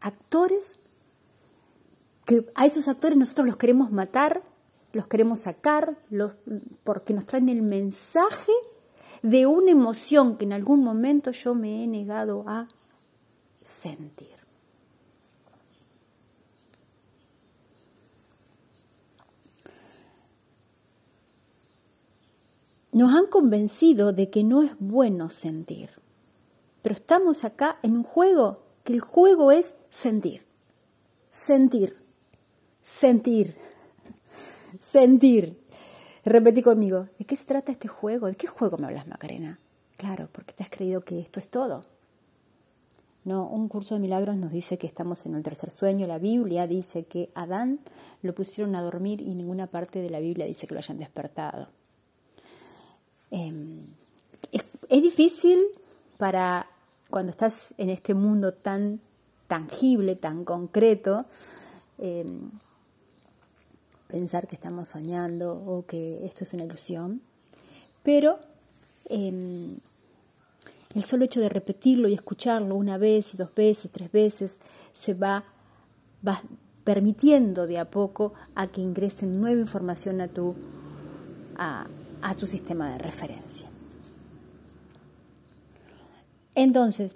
actores, 0.01 0.75
que 2.25 2.45
a 2.55 2.65
esos 2.65 2.89
actores 2.89 3.17
nosotros 3.17 3.47
los 3.47 3.57
queremos 3.57 3.89
matar, 3.91 4.43
los 4.91 5.07
queremos 5.07 5.39
sacar, 5.39 5.97
los, 6.09 6.35
porque 6.83 7.13
nos 7.13 7.25
traen 7.25 7.47
el 7.47 7.61
mensaje 7.61 8.51
de 9.23 9.47
una 9.47 9.71
emoción 9.71 10.37
que 10.37 10.43
en 10.43 10.53
algún 10.53 10.83
momento 10.83 11.31
yo 11.31 11.55
me 11.55 11.83
he 11.83 11.87
negado 11.87 12.43
a 12.47 12.67
sentir. 13.61 14.38
Nos 22.91 23.13
han 23.13 23.27
convencido 23.27 24.13
de 24.13 24.27
que 24.27 24.43
no 24.43 24.63
es 24.63 24.71
bueno 24.79 25.29
sentir. 25.29 25.91
Pero 26.81 26.95
estamos 26.95 27.45
acá 27.45 27.77
en 27.83 27.97
un 27.97 28.03
juego, 28.03 28.63
que 28.83 28.93
el 28.93 29.01
juego 29.01 29.51
es 29.51 29.75
sentir. 29.89 30.43
Sentir. 31.29 31.95
Sentir. 32.81 33.55
Sentir. 34.79 35.59
Repetí 36.25 36.61
conmigo, 36.61 37.07
¿de 37.17 37.25
qué 37.25 37.35
se 37.35 37.45
trata 37.45 37.71
este 37.71 37.87
juego? 37.87 38.27
¿De 38.27 38.35
qué 38.35 38.47
juego 38.47 38.77
me 38.77 38.87
hablas, 38.87 39.07
Macarena? 39.07 39.59
Claro, 39.97 40.27
porque 40.31 40.53
te 40.53 40.63
has 40.63 40.69
creído 40.69 41.01
que 41.01 41.19
esto 41.19 41.39
es 41.39 41.49
todo. 41.49 41.85
No, 43.25 43.47
un 43.47 43.67
curso 43.67 43.95
de 43.95 44.01
milagros 44.01 44.37
nos 44.37 44.51
dice 44.51 44.77
que 44.77 44.87
estamos 44.87 45.25
en 45.25 45.35
el 45.35 45.43
tercer 45.43 45.69
sueño. 45.69 46.07
La 46.07 46.17
Biblia 46.17 46.67
dice 46.67 47.05
que 47.05 47.29
Adán 47.35 47.79
lo 48.21 48.33
pusieron 48.33 48.75
a 48.75 48.81
dormir 48.81 49.21
y 49.21 49.35
ninguna 49.35 49.67
parte 49.67 50.01
de 50.01 50.09
la 50.09 50.19
Biblia 50.19 50.45
dice 50.45 50.67
que 50.67 50.73
lo 50.73 50.79
hayan 50.79 50.97
despertado. 50.97 51.67
Em, 53.31 53.85
es, 54.51 54.63
difícil 55.01 55.59
para 56.17 56.67
cuando 57.09 57.29
estás 57.31 57.67
en 57.77 57.89
este 57.89 58.13
mundo 58.13 58.53
tan 58.53 58.99
tangible, 59.47 60.15
tan 60.15 60.43
concreto, 60.45 61.25
em, 61.97 62.51
pensar 64.07 64.47
que 64.47 64.55
estamos 64.55 64.89
soñando 64.89 65.53
o 65.53 65.85
que 65.85 66.25
esto 66.25 66.43
es 66.43 66.53
una 66.53 66.63
ilusión, 66.63 67.21
pero 68.03 68.39
em, 69.05 69.77
el 70.95 71.03
solo 71.03 71.25
hecho 71.25 71.39
de 71.39 71.49
repetirlo 71.49 72.07
y 72.07 72.13
escucharlo 72.13 72.75
una 72.75 72.97
vez 72.97 73.33
y 73.33 73.37
dos 73.37 73.53
veces, 73.53 73.91
tres 73.91 74.11
veces, 74.11 74.59
se 74.91 75.13
va, 75.13 75.43
permitiendo 76.83 77.67
de 77.67 77.77
a 77.77 77.85
poco 77.85 78.33
a 78.55 78.67
que 78.67 78.81
ingrese 78.81 79.27
nueva 79.27 79.61
información 79.61 80.21
a 80.21 80.27
tu, 80.27 80.55
a 82.21 82.35
tu 82.35 82.47
sistema 82.47 82.91
de 82.91 82.97
referencia. 82.97 83.67
Entonces, 86.55 87.15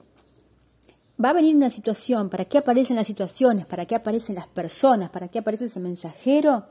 va 1.24 1.30
a 1.30 1.34
venir 1.34 1.56
una 1.56 1.70
situación, 1.70 2.30
¿para 2.30 2.46
qué 2.46 2.58
aparecen 2.58 2.96
las 2.96 3.08
situaciones? 3.08 3.66
¿Para 3.66 3.86
qué 3.86 3.96
aparecen 3.96 4.36
las 4.36 4.48
personas? 4.48 5.10
¿Para 5.10 5.28
qué 5.28 5.40
aparece 5.40 5.66
ese 5.66 5.80
mensajero? 5.80 6.68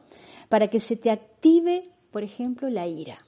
Para 0.48 0.68
que 0.68 0.80
se 0.80 0.96
te 0.96 1.10
active, 1.10 1.90
por 2.10 2.22
ejemplo, 2.22 2.68
la 2.68 2.86
ira. 2.86 3.18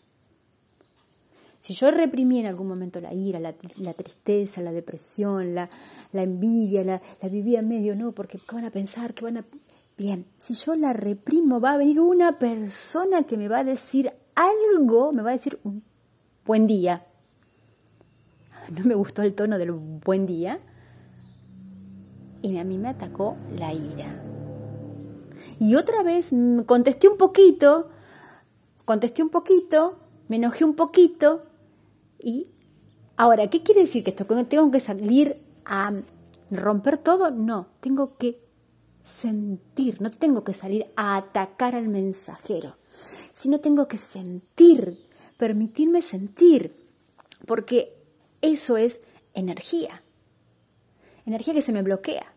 Si 1.61 1.73
yo 1.73 1.90
reprimí 1.90 2.40
en 2.40 2.46
algún 2.46 2.68
momento 2.68 3.00
la 3.00 3.14
ira, 3.14 3.40
la, 3.40 3.54
tristeza, 3.54 4.61
la 4.61 4.70
depresión, 4.70 5.54
la, 5.54 5.70
envidia, 6.12 6.84
la, 6.84 7.00
vivía 7.30 7.62
medio, 7.62 7.96
no, 7.96 8.12
porque 8.12 8.38
¿qué 8.38 8.54
van 8.54 8.66
a 8.66 8.70
pensar? 8.70 9.14
¿Qué 9.14 9.25
van 9.25 9.38
a...? 9.38 9.44
Bien, 9.96 10.26
si 10.37 10.54
yo 10.54 10.75
la 10.75 10.92
reprimo, 10.92 11.61
va 11.61 11.73
a 11.73 11.76
venir 11.78 12.00
una 12.00 12.38
persona 12.38 13.23
que 13.23 13.38
me 13.38 13.49
va 13.49 13.61
a 13.61 13.64
decir 13.64 14.12
algo, 14.34 15.12
me 15.12 15.22
va 15.22 15.30
a 15.30 15.34
decir 15.34 15.58
buen 16.44 16.66
día. 16.66 17.06
No 18.70 18.84
me 18.84 18.94
gustó 18.94 19.22
el 19.22 19.34
tono 19.34 19.58
del 19.58 19.72
buen 19.72 20.26
día, 20.26 20.60
y 22.44 22.58
a 22.58 22.64
mí 22.64 22.76
me 22.76 22.88
atacó 22.88 23.36
la 23.58 23.72
ira. 23.72 24.20
Y 25.58 25.76
otra 25.76 26.02
vez 26.02 26.30
contesté 26.66 27.08
un 27.08 27.16
poquito, 27.16 27.88
contesté 28.84 29.22
un 29.22 29.30
poquito, 29.30 29.98
me 30.28 30.36
enojé 30.36 30.64
un 30.64 30.74
poquito 30.74 31.46
y 32.18 32.48
ahora, 33.16 33.48
¿qué 33.48 33.62
quiere 33.62 33.82
decir 33.82 34.04
que 34.04 34.10
esto? 34.10 34.26
¿Tengo 34.26 34.70
que 34.70 34.80
salir 34.80 35.42
a 35.64 35.92
romper 36.50 36.98
todo? 36.98 37.30
No, 37.30 37.68
tengo 37.80 38.16
que 38.18 38.42
sentir, 39.02 40.02
no 40.02 40.10
tengo 40.10 40.44
que 40.44 40.52
salir 40.52 40.86
a 40.96 41.16
atacar 41.16 41.74
al 41.74 41.88
mensajero, 41.88 42.76
sino 43.34 43.58
tengo 43.58 43.88
que 43.88 43.98
sentir, 43.98 45.04
permitirme 45.36 46.00
sentir, 46.02 46.72
porque 47.46 47.92
eso 48.40 48.76
es 48.76 49.00
energía, 49.34 50.02
energía 51.26 51.52
que 51.52 51.62
se 51.62 51.72
me 51.72 51.82
bloquea. 51.82 52.32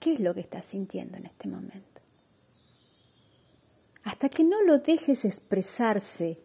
¿Qué 0.00 0.14
es 0.14 0.20
lo 0.20 0.34
que 0.34 0.40
estás 0.40 0.66
sintiendo 0.66 1.18
en 1.18 1.26
este 1.26 1.48
momento? 1.48 2.00
Hasta 4.04 4.30
que 4.30 4.42
no 4.42 4.62
lo 4.62 4.78
dejes 4.78 5.26
expresarse, 5.26 6.38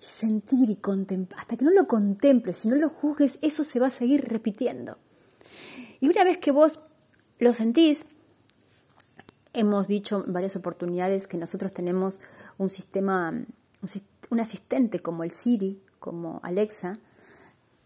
sentir 0.00 0.68
y 0.68 0.76
contemplar, 0.76 1.40
hasta 1.40 1.56
que 1.56 1.64
no 1.64 1.70
lo 1.70 1.86
contemples, 1.86 2.58
si 2.58 2.68
no 2.68 2.74
lo 2.74 2.90
juzgues, 2.90 3.38
eso 3.42 3.62
se 3.62 3.78
va 3.78 3.86
a 3.86 3.90
seguir 3.90 4.24
repitiendo. 4.24 4.98
Y 6.00 6.08
una 6.08 6.24
vez 6.24 6.38
que 6.38 6.50
vos 6.50 6.80
lo 7.38 7.52
sentís, 7.52 8.06
hemos 9.56 9.88
dicho 9.88 10.22
en 10.26 10.32
varias 10.32 10.54
oportunidades 10.54 11.26
que 11.26 11.38
nosotros 11.38 11.72
tenemos 11.72 12.20
un 12.58 12.70
sistema, 12.70 13.32
un 14.30 14.40
asistente 14.40 15.00
como 15.00 15.24
el 15.24 15.30
Siri, 15.30 15.82
como 15.98 16.40
Alexa, 16.42 16.98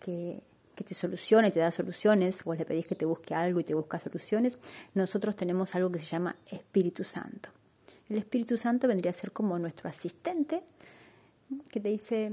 que 0.00 0.42
te 0.74 0.94
soluciona 0.94 1.48
y 1.48 1.52
te 1.52 1.60
da 1.60 1.70
soluciones, 1.70 2.42
vos 2.44 2.58
le 2.58 2.64
pedís 2.64 2.86
que 2.86 2.94
te 2.94 3.04
busque 3.04 3.34
algo 3.34 3.60
y 3.60 3.64
te 3.64 3.74
busca 3.74 3.98
soluciones, 3.98 4.58
nosotros 4.94 5.36
tenemos 5.36 5.74
algo 5.74 5.92
que 5.92 5.98
se 5.98 6.06
llama 6.06 6.34
Espíritu 6.50 7.04
Santo. 7.04 7.50
El 8.08 8.16
Espíritu 8.18 8.56
Santo 8.56 8.88
vendría 8.88 9.10
a 9.10 9.14
ser 9.14 9.30
como 9.30 9.58
nuestro 9.58 9.88
asistente, 9.88 10.62
que 11.70 11.80
te 11.80 11.88
dice 11.90 12.26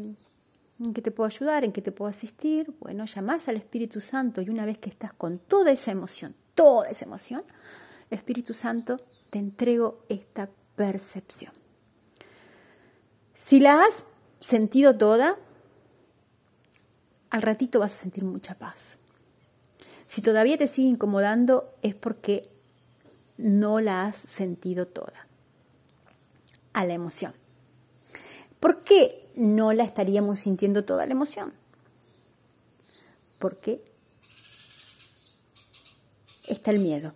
en 0.79 0.93
qué 0.93 1.01
te 1.01 1.11
puedo 1.11 1.27
ayudar, 1.27 1.63
en 1.63 1.71
qué 1.71 1.81
te 1.81 1.91
puedo 1.91 2.09
asistir. 2.09 2.73
Bueno, 2.79 3.05
llamás 3.05 3.47
al 3.47 3.57
Espíritu 3.57 3.99
Santo 3.99 4.41
y 4.41 4.49
una 4.49 4.65
vez 4.65 4.77
que 4.77 4.89
estás 4.89 5.13
con 5.13 5.39
toda 5.39 5.71
esa 5.71 5.91
emoción, 5.91 6.33
toda 6.55 6.89
esa 6.89 7.05
emoción, 7.05 7.43
Espíritu 8.09 8.53
Santo, 8.53 8.97
te 9.29 9.39
entrego 9.39 10.03
esta 10.09 10.49
percepción. 10.75 11.53
Si 13.33 13.59
la 13.59 13.83
has 13.83 14.05
sentido 14.39 14.97
toda, 14.97 15.37
al 17.29 17.41
ratito 17.41 17.79
vas 17.79 17.93
a 17.93 17.97
sentir 17.97 18.23
mucha 18.23 18.55
paz. 18.55 18.97
Si 20.05 20.21
todavía 20.21 20.57
te 20.57 20.67
sigue 20.67 20.87
incomodando 20.87 21.73
es 21.81 21.93
porque 21.93 22.47
no 23.37 23.79
la 23.79 24.05
has 24.05 24.17
sentido 24.17 24.87
toda. 24.87 25.27
A 26.73 26.85
la 26.85 26.93
emoción. 26.93 27.33
¿Por 28.59 28.83
qué 28.83 29.27
no 29.35 29.73
la 29.73 29.83
estaríamos 29.83 30.39
sintiendo 30.39 30.85
toda 30.85 31.05
la 31.05 31.11
emoción? 31.11 31.53
Porque 33.39 33.83
está 36.47 36.71
el 36.71 36.79
miedo. 36.79 37.13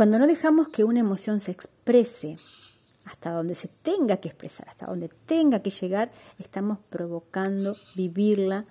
Cuando 0.00 0.18
no 0.18 0.26
dejamos 0.26 0.68
que 0.68 0.82
una 0.82 1.00
emoción 1.00 1.40
se 1.40 1.50
exprese 1.50 2.38
hasta 3.04 3.32
donde 3.32 3.54
se 3.54 3.68
tenga 3.68 4.16
que 4.16 4.28
expresar, 4.28 4.66
hasta 4.70 4.86
donde 4.86 5.10
tenga 5.26 5.60
que 5.60 5.68
llegar, 5.68 6.10
estamos 6.38 6.78
provocando 6.88 7.76
vivirla 7.94 8.64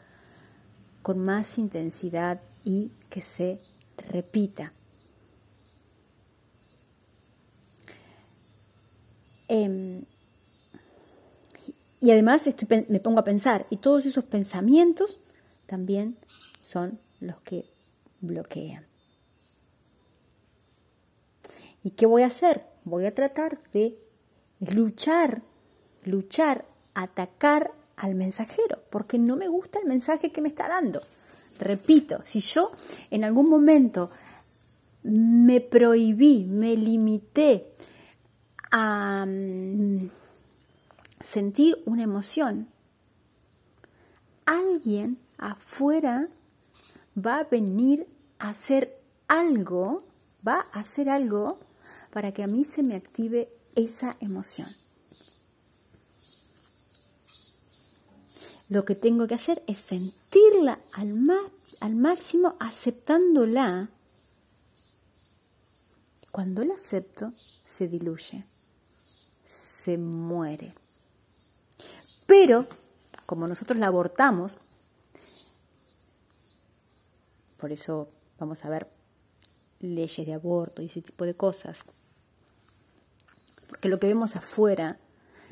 con 1.04 1.20
más 1.20 1.60
intensidad 1.60 2.42
y 2.66 2.92
que 3.12 3.22
se 3.22 3.60
repita. 4.12 4.74
Em, 9.48 10.06
y 12.00 12.10
además 12.10 12.50
me 12.88 13.00
pongo 13.02 13.20
a 13.20 13.24
pensar, 13.24 13.68
y 13.70 13.78
todos 13.78 14.08
esos 14.08 14.24
pensamientos 14.24 15.20
también 15.68 16.18
son 16.60 17.00
los 17.20 17.40
que 17.42 17.66
bloquean. 18.20 18.89
¿Y 21.84 21.92
qué 21.92 22.06
voy 22.06 22.24
a 22.24 22.28
hacer? 22.28 22.66
Voy 22.84 23.06
a 23.06 23.14
tratar 23.14 23.58
de 23.72 23.96
luchar, 24.60 25.42
luchar, 26.04 26.66
atacar 26.94 27.72
al 27.96 28.16
mensajero, 28.16 28.80
porque 28.90 29.18
no 29.18 29.36
me 29.36 29.48
gusta 29.48 29.80
el 29.80 29.88
mensaje 29.88 30.32
que 30.32 30.42
me 30.42 30.50
está 30.50 30.68
dando. 30.68 31.02
Repito, 31.60 32.20
si 32.24 32.40
yo 32.40 32.72
en 33.12 33.24
algún 33.24 33.50
momento 33.50 34.10
me 35.04 35.62
prohibí, 35.62 36.46
me 36.46 36.76
limité 36.76 37.74
a 38.72 39.26
mm, 39.28 40.10
sentir 41.22 41.82
una 41.86 42.04
emoción, 42.04 42.68
alguien 44.46 45.18
afuera 45.38 46.28
va 47.18 47.40
a 47.40 47.44
venir 47.44 48.08
a 48.40 48.50
hacer 48.50 48.98
algo, 49.28 50.04
va 50.46 50.66
a 50.74 50.80
hacer 50.80 51.10
algo 51.10 51.60
para 52.12 52.32
que 52.32 52.44
a 52.44 52.48
mí 52.48 52.64
se 52.64 52.84
me 52.84 52.96
active 52.96 53.50
esa 53.76 54.18
emoción. 54.20 54.68
Lo 58.70 58.86
que 58.86 58.96
tengo 58.96 59.28
que 59.28 59.34
hacer 59.34 59.64
es 59.66 59.80
sentirla 59.80 60.80
al, 60.94 61.16
al 61.80 61.96
máximo, 61.96 62.56
aceptándola. 62.60 63.90
Cuando 66.32 66.64
la 66.64 66.76
acepto, 66.76 67.32
se 67.66 67.88
diluye, 67.88 68.44
se 69.48 69.98
muere. 69.98 70.76
Pero, 72.28 72.68
como 73.26 73.48
nosotros 73.48 73.80
la 73.80 73.88
abortamos, 73.88 74.54
por 77.60 77.72
eso 77.72 78.08
vamos 78.38 78.64
a 78.64 78.70
ver 78.70 78.86
leyes 79.80 80.26
de 80.26 80.34
aborto 80.34 80.82
y 80.82 80.88
ese 80.88 81.02
tipo 81.02 81.26
de 81.26 81.34
cosas, 81.34 81.84
porque 83.70 83.90
lo 83.90 84.00
que 84.00 84.08
vemos 84.08 84.36
afuera 84.36 84.98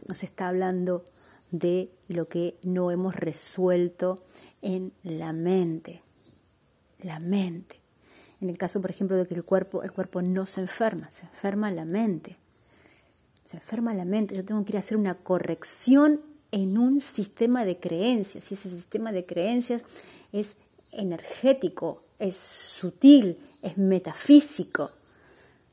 nos 0.08 0.24
está 0.24 0.48
hablando 0.48 1.04
de 1.52 1.92
lo 2.08 2.26
que 2.26 2.58
no 2.64 2.92
hemos 2.92 3.16
resuelto 3.16 4.26
en 4.62 4.92
la 5.04 5.34
mente. 5.34 6.02
La 7.02 7.20
mente. 7.20 7.80
En 8.42 8.50
el 8.50 8.58
caso, 8.58 8.82
por 8.82 8.92
ejemplo, 8.92 9.18
de 9.18 9.28
que 9.28 9.36
el 9.36 9.44
cuerpo, 9.44 9.84
el 9.84 9.92
cuerpo 9.92 10.22
no 10.22 10.46
se 10.46 10.62
enferma, 10.62 11.12
se 11.12 11.26
enferma 11.26 11.72
la 11.72 11.86
mente. 11.86 12.38
Se 13.46 13.58
enferma 13.58 13.94
la 13.94 14.06
mente. 14.06 14.36
Yo 14.36 14.46
tengo 14.46 14.64
que 14.66 14.74
ir 14.74 14.78
a 14.78 14.80
hacer 14.80 14.98
una 14.98 15.16
corrección 15.16 16.22
en 16.52 16.78
un 16.78 17.02
sistema 17.02 17.66
de 17.66 17.80
creencias. 17.80 18.52
Y 18.52 18.56
ese 18.56 18.70
sistema 18.70 19.12
de 19.12 19.26
creencias 19.26 19.84
es 20.32 20.58
energético, 20.92 22.02
es 22.20 22.36
sutil, 22.36 23.40
es 23.62 23.78
metafísico, 23.78 24.92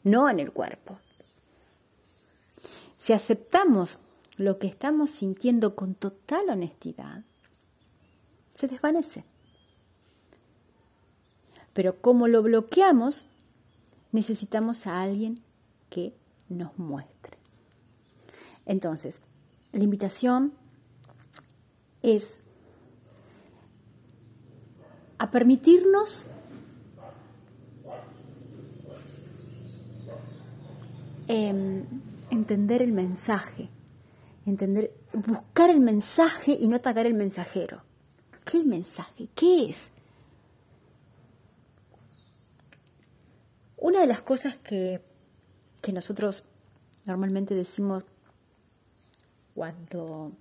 no 0.03 0.29
en 0.29 0.41
el 0.41 0.53
cuerpo. 0.53 0.99
Si 2.93 3.13
aceptamos 3.13 3.99
lo 4.37 4.59
que 4.59 4.67
estamos 4.67 5.11
sintiendo 5.11 5.77
con 5.77 5.95
total 5.95 6.49
honestidad, 6.49 7.23
se 8.55 8.69
desvanece. 8.69 9.25
Pero 11.73 12.01
como 12.01 12.29
lo 12.29 12.43
bloqueamos, 12.43 13.27
necesitamos 14.13 14.87
a 14.87 15.03
alguien 15.03 15.43
que 15.91 16.15
nos 16.49 16.79
muestre. 16.79 17.37
Entonces, 18.65 19.21
la 19.73 19.83
invitación 19.83 20.55
es 22.03 22.39
a 25.19 25.31
permitirnos 25.31 26.27
em, 31.29 31.85
entender 32.31 32.83
el 32.83 32.93
mensaje, 32.93 33.69
entender, 34.47 34.93
buscar 35.13 35.71
el 35.71 35.81
mensaje 35.81 36.57
y 36.59 36.69
no 36.69 36.77
atacar 36.77 37.07
el 37.07 37.15
mensajero. 37.15 37.83
¿Qué 38.45 38.63
mensaje? 38.63 39.29
¿Qué 39.35 39.71
es? 39.71 39.91
Una 43.79 44.01
de 44.01 44.07
las 44.07 44.23
cosas 44.23 44.57
que, 44.57 45.01
que 45.81 45.93
nosotros 45.93 46.45
normalmente 47.05 47.55
decimos 47.55 48.05
cuando 49.55 50.33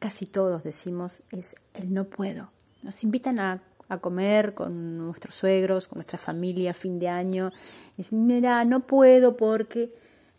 casi 0.00 0.26
todos 0.26 0.64
decimos 0.64 1.22
es 1.30 1.54
el 1.74 1.94
no 1.94 2.06
puedo. 2.06 2.50
Nos 2.82 3.04
invitan 3.04 3.38
a, 3.38 3.62
comer 4.00 4.54
con 4.54 4.98
nuestros 4.98 5.34
suegros, 5.34 5.88
con 5.88 5.96
nuestra 5.96 6.16
familia 6.16 6.70
a 6.70 6.74
fin 6.74 7.00
de 7.00 7.08
año. 7.08 7.50
Es, 7.98 8.12
mira, 8.12 8.64
no 8.64 8.86
puedo 8.86 9.36
porque... 9.36 9.92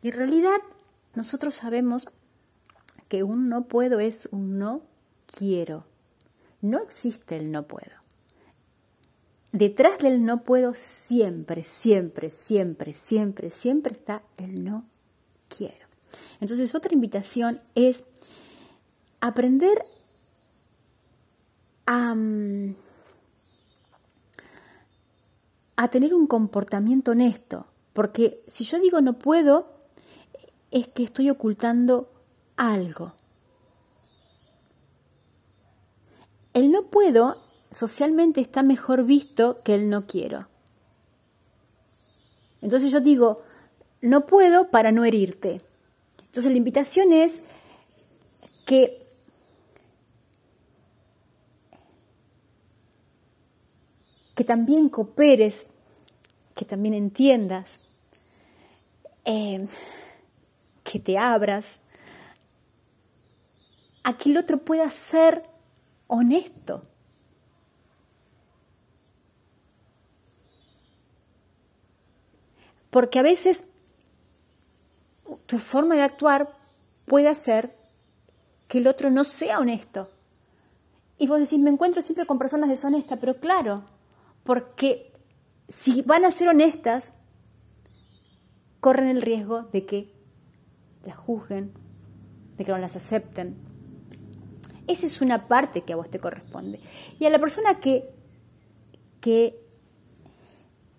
en 0.04 0.14
realidad 0.14 0.58
nosotros 1.16 1.56
sabemos 1.56 2.08
que 3.10 3.24
un 3.24 3.50
no 3.50 3.66
puedo 3.66 4.00
es 4.00 4.30
un 4.32 4.58
no 4.58 4.84
quiero. 5.26 5.86
No 6.62 6.82
existe 6.82 7.36
el 7.36 7.52
no 7.52 7.68
puedo. 7.68 8.02
Detrás 9.52 9.98
del 10.00 10.24
no 10.24 10.44
puedo 10.44 10.74
siempre, 10.74 11.64
siempre, 11.66 12.30
siempre, 12.30 12.94
siempre, 12.94 13.50
siempre 13.50 13.94
está 13.94 14.24
el 14.38 14.64
no 14.64 14.86
quiero. 15.50 15.86
Entonces 16.40 16.74
otra 16.74 16.94
invitación 16.94 17.60
es 17.76 18.06
aprender 19.22 19.78
a, 21.86 22.14
mm, 22.16 22.76
a 25.78 25.88
tener 25.90 26.14
un 26.14 26.28
comportamiento 26.28 27.12
honesto, 27.12 27.68
porque 27.94 28.44
si 28.48 28.66
yo 28.66 28.80
digo 28.80 29.00
no 29.02 29.14
puedo, 29.14 29.68
es 30.72 30.88
que 30.88 31.04
estoy 31.04 31.30
ocultando 31.30 32.12
algo. 32.58 33.14
El 36.54 36.72
no 36.72 36.84
puedo 36.84 37.38
socialmente 37.72 38.42
está 38.42 38.64
mejor 38.64 39.06
visto 39.06 39.58
que 39.64 39.76
el 39.76 39.90
no 39.90 40.06
quiero. 40.06 40.48
Entonces 42.62 42.92
yo 42.92 43.00
digo, 43.00 43.42
no 44.02 44.26
puedo 44.26 44.70
para 44.70 44.92
no 44.92 45.06
herirte. 45.06 45.62
Entonces 46.20 46.52
la 46.52 46.58
invitación 46.58 47.14
es 47.14 47.42
que 48.66 49.01
que 54.42 54.46
también 54.46 54.90
cooperes, 54.90 55.68
que 56.56 56.66
también 56.66 56.96
entiendas, 56.96 57.80
eh, 59.24 59.68
que 60.84 61.00
te 61.00 61.16
abras, 61.16 61.82
a 64.02 64.18
que 64.18 64.32
el 64.32 64.38
otro 64.38 64.58
pueda 64.58 64.90
ser 64.90 65.44
honesto. 66.08 66.84
Porque 72.90 73.20
a 73.20 73.22
veces 73.22 73.68
tu 75.46 75.60
forma 75.60 75.94
de 75.94 76.02
actuar 76.02 76.52
puede 77.06 77.28
hacer 77.28 77.78
que 78.68 78.80
el 78.80 78.88
otro 78.88 79.12
no 79.12 79.24
sea 79.24 79.60
honesto. 79.60 80.10
Y 81.20 81.28
vos 81.28 81.40
decís, 81.40 81.60
me 81.60 81.70
encuentro 81.70 82.02
siempre 82.02 82.26
con 82.26 82.40
personas 82.40 82.70
deshonestas, 82.70 83.20
pero 83.20 83.40
claro, 83.40 83.91
porque 84.44 85.12
si 85.70 86.02
van 86.02 86.26
a 86.26 86.32
ser 86.32 86.50
honestas, 86.50 87.14
corren 88.80 89.10
el 89.10 89.22
riesgo 89.22 89.64
de 89.72 89.86
que 89.86 90.14
las 91.06 91.18
juzguen, 91.18 91.72
de 92.58 92.66
que 92.66 92.72
no 92.72 92.78
las 92.78 92.96
acepten. 92.96 93.56
Esa 94.88 95.06
es 95.06 95.22
una 95.22 95.48
parte 95.48 95.82
que 95.82 95.94
a 95.94 95.96
vos 95.96 96.10
te 96.10 96.20
corresponde. 96.20 96.80
Y 97.20 97.26
a 97.26 97.30
la 97.30 97.40
persona 97.40 97.80
que, 97.80 98.10
que, 99.22 99.58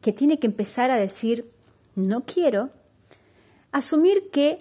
que 0.01 0.13
tiene 0.13 0.39
que 0.39 0.47
empezar 0.47 0.91
a 0.91 0.97
decir, 0.97 1.53
no 1.95 2.25
quiero, 2.25 2.71
asumir 3.73 4.31
que 4.31 4.59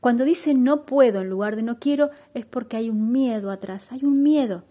cuando 0.00 0.24
dice 0.24 0.52
no 0.54 0.84
puedo 0.84 1.22
en 1.22 1.30
lugar 1.30 1.56
de 1.56 1.62
no 1.62 1.78
quiero 1.78 2.10
es 2.34 2.44
porque 2.44 2.76
hay 2.76 2.90
un 2.90 3.12
miedo 3.12 3.50
atrás, 3.50 3.92
hay 3.92 4.04
un 4.04 4.22
miedo. 4.22 4.64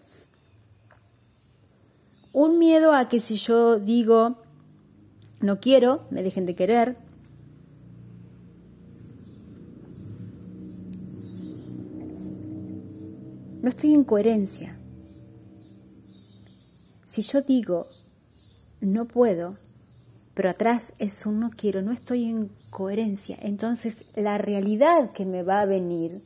Un 2.34 2.58
miedo 2.58 2.92
a 2.92 3.08
que 3.08 3.20
si 3.20 3.36
yo 3.36 3.78
digo 3.78 4.38
no 5.40 5.60
quiero, 5.60 6.00
me 6.10 6.24
dejen 6.24 6.46
de 6.46 6.56
querer. 6.56 6.96
No 13.62 13.68
estoy 13.68 13.94
en 13.94 14.02
coherencia. 14.02 14.76
Si 17.04 17.22
yo 17.22 17.40
digo 17.42 17.86
no 18.80 19.04
puedo, 19.04 19.54
pero 20.34 20.50
atrás 20.50 20.94
es 20.98 21.26
un 21.26 21.38
no 21.38 21.50
quiero, 21.50 21.82
no 21.82 21.92
estoy 21.92 22.24
en 22.24 22.50
coherencia, 22.70 23.38
entonces 23.40 24.06
la 24.16 24.38
realidad 24.38 25.12
que 25.12 25.24
me 25.24 25.44
va 25.44 25.60
a 25.60 25.66
venir 25.66 26.20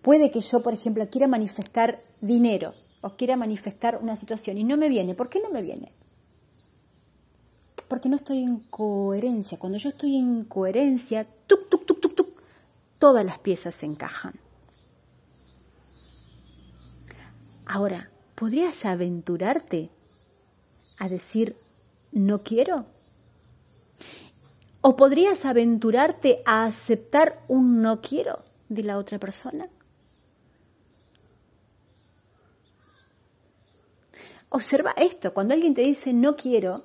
puede 0.00 0.30
que 0.30 0.40
yo, 0.40 0.62
por 0.62 0.72
ejemplo, 0.72 1.06
quiera 1.10 1.28
manifestar 1.28 1.94
dinero 2.22 2.72
o 3.02 3.10
quiera 3.16 3.36
manifestar 3.36 3.98
una 4.00 4.16
situación 4.16 4.56
y 4.56 4.64
no 4.64 4.76
me 4.76 4.88
viene. 4.88 5.14
¿Por 5.14 5.28
qué 5.28 5.40
no 5.40 5.50
me 5.50 5.60
viene? 5.60 5.92
Porque 7.88 8.08
no 8.08 8.16
estoy 8.16 8.42
en 8.42 8.60
coherencia. 8.70 9.58
Cuando 9.58 9.76
yo 9.76 9.90
estoy 9.90 10.16
en 10.16 10.44
coherencia, 10.44 11.26
tuk, 11.46 11.68
tuk, 11.68 11.84
tuk, 11.84 12.00
tuk, 12.00 12.14
tuk, 12.14 12.42
todas 12.98 13.26
las 13.26 13.38
piezas 13.38 13.74
se 13.74 13.86
encajan. 13.86 14.34
Ahora, 17.66 18.10
¿podrías 18.34 18.84
aventurarte 18.84 19.90
a 20.98 21.08
decir 21.08 21.56
no 22.12 22.42
quiero? 22.42 22.86
¿O 24.80 24.96
podrías 24.96 25.44
aventurarte 25.44 26.42
a 26.44 26.64
aceptar 26.64 27.42
un 27.48 27.82
no 27.82 28.00
quiero 28.00 28.36
de 28.68 28.84
la 28.84 28.96
otra 28.98 29.18
persona? 29.18 29.68
Observa 34.54 34.92
esto, 34.98 35.32
cuando 35.32 35.54
alguien 35.54 35.72
te 35.72 35.80
dice 35.80 36.12
no 36.12 36.36
quiero, 36.36 36.84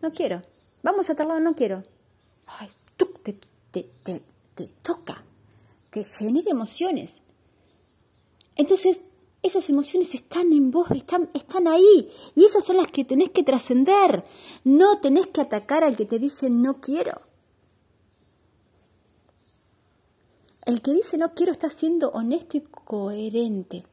no 0.00 0.12
quiero, 0.12 0.40
vamos 0.82 1.10
a 1.10 1.14
tal 1.14 1.44
no 1.44 1.52
quiero. 1.52 1.82
Ay, 2.46 2.70
te, 3.70 3.86
te, 4.54 4.66
toca, 4.80 5.22
te 5.90 6.04
genera 6.04 6.50
emociones. 6.50 7.20
Entonces, 8.56 9.02
esas 9.42 9.68
emociones 9.68 10.14
están 10.14 10.54
en 10.54 10.70
vos, 10.70 10.90
están, 10.92 11.28
están 11.34 11.68
ahí. 11.68 12.10
Y 12.34 12.46
esas 12.46 12.64
son 12.64 12.78
las 12.78 12.90
que 12.90 13.04
tenés 13.04 13.28
que 13.28 13.42
trascender. 13.42 14.24
No 14.64 15.00
tenés 15.00 15.26
que 15.26 15.42
atacar 15.42 15.84
al 15.84 15.96
que 15.96 16.06
te 16.06 16.18
dice 16.18 16.48
no 16.48 16.80
quiero. 16.80 17.12
El 20.64 20.80
que 20.80 20.94
dice 20.94 21.18
no 21.18 21.34
quiero 21.34 21.52
está 21.52 21.68
siendo 21.68 22.08
honesto 22.12 22.56
y 22.56 22.62
coherente. 22.62 23.84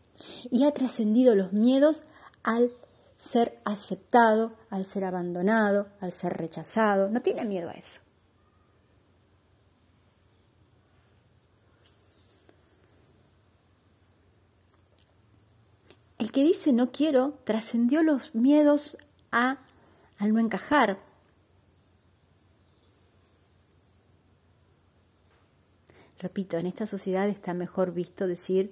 Y 0.50 0.64
ha 0.64 0.72
trascendido 0.72 1.36
los 1.36 1.52
miedos 1.52 2.04
al 2.48 2.72
ser 3.18 3.60
aceptado, 3.66 4.54
al 4.70 4.86
ser 4.86 5.04
abandonado, 5.04 5.90
al 6.00 6.14
ser 6.14 6.38
rechazado. 6.38 7.10
No 7.10 7.22
tiene 7.22 7.44
miedo 7.44 7.70
a 7.70 7.74
eso. 7.74 8.00
El 16.18 16.32
que 16.32 16.42
dice 16.44 16.72
no 16.72 16.94
quiero 16.94 17.38
trascendió 17.44 18.02
los 18.02 18.34
miedos 18.34 18.98
a 19.34 19.58
al 20.18 20.34
no 20.34 20.40
encajar. 20.40 21.00
Repito, 26.20 26.58
en 26.58 26.66
esta 26.66 26.86
sociedad 26.86 27.28
está 27.28 27.54
mejor 27.54 27.94
visto 27.94 28.26
decir 28.26 28.72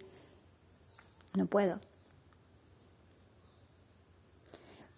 no 1.34 1.46
puedo. 1.46 1.82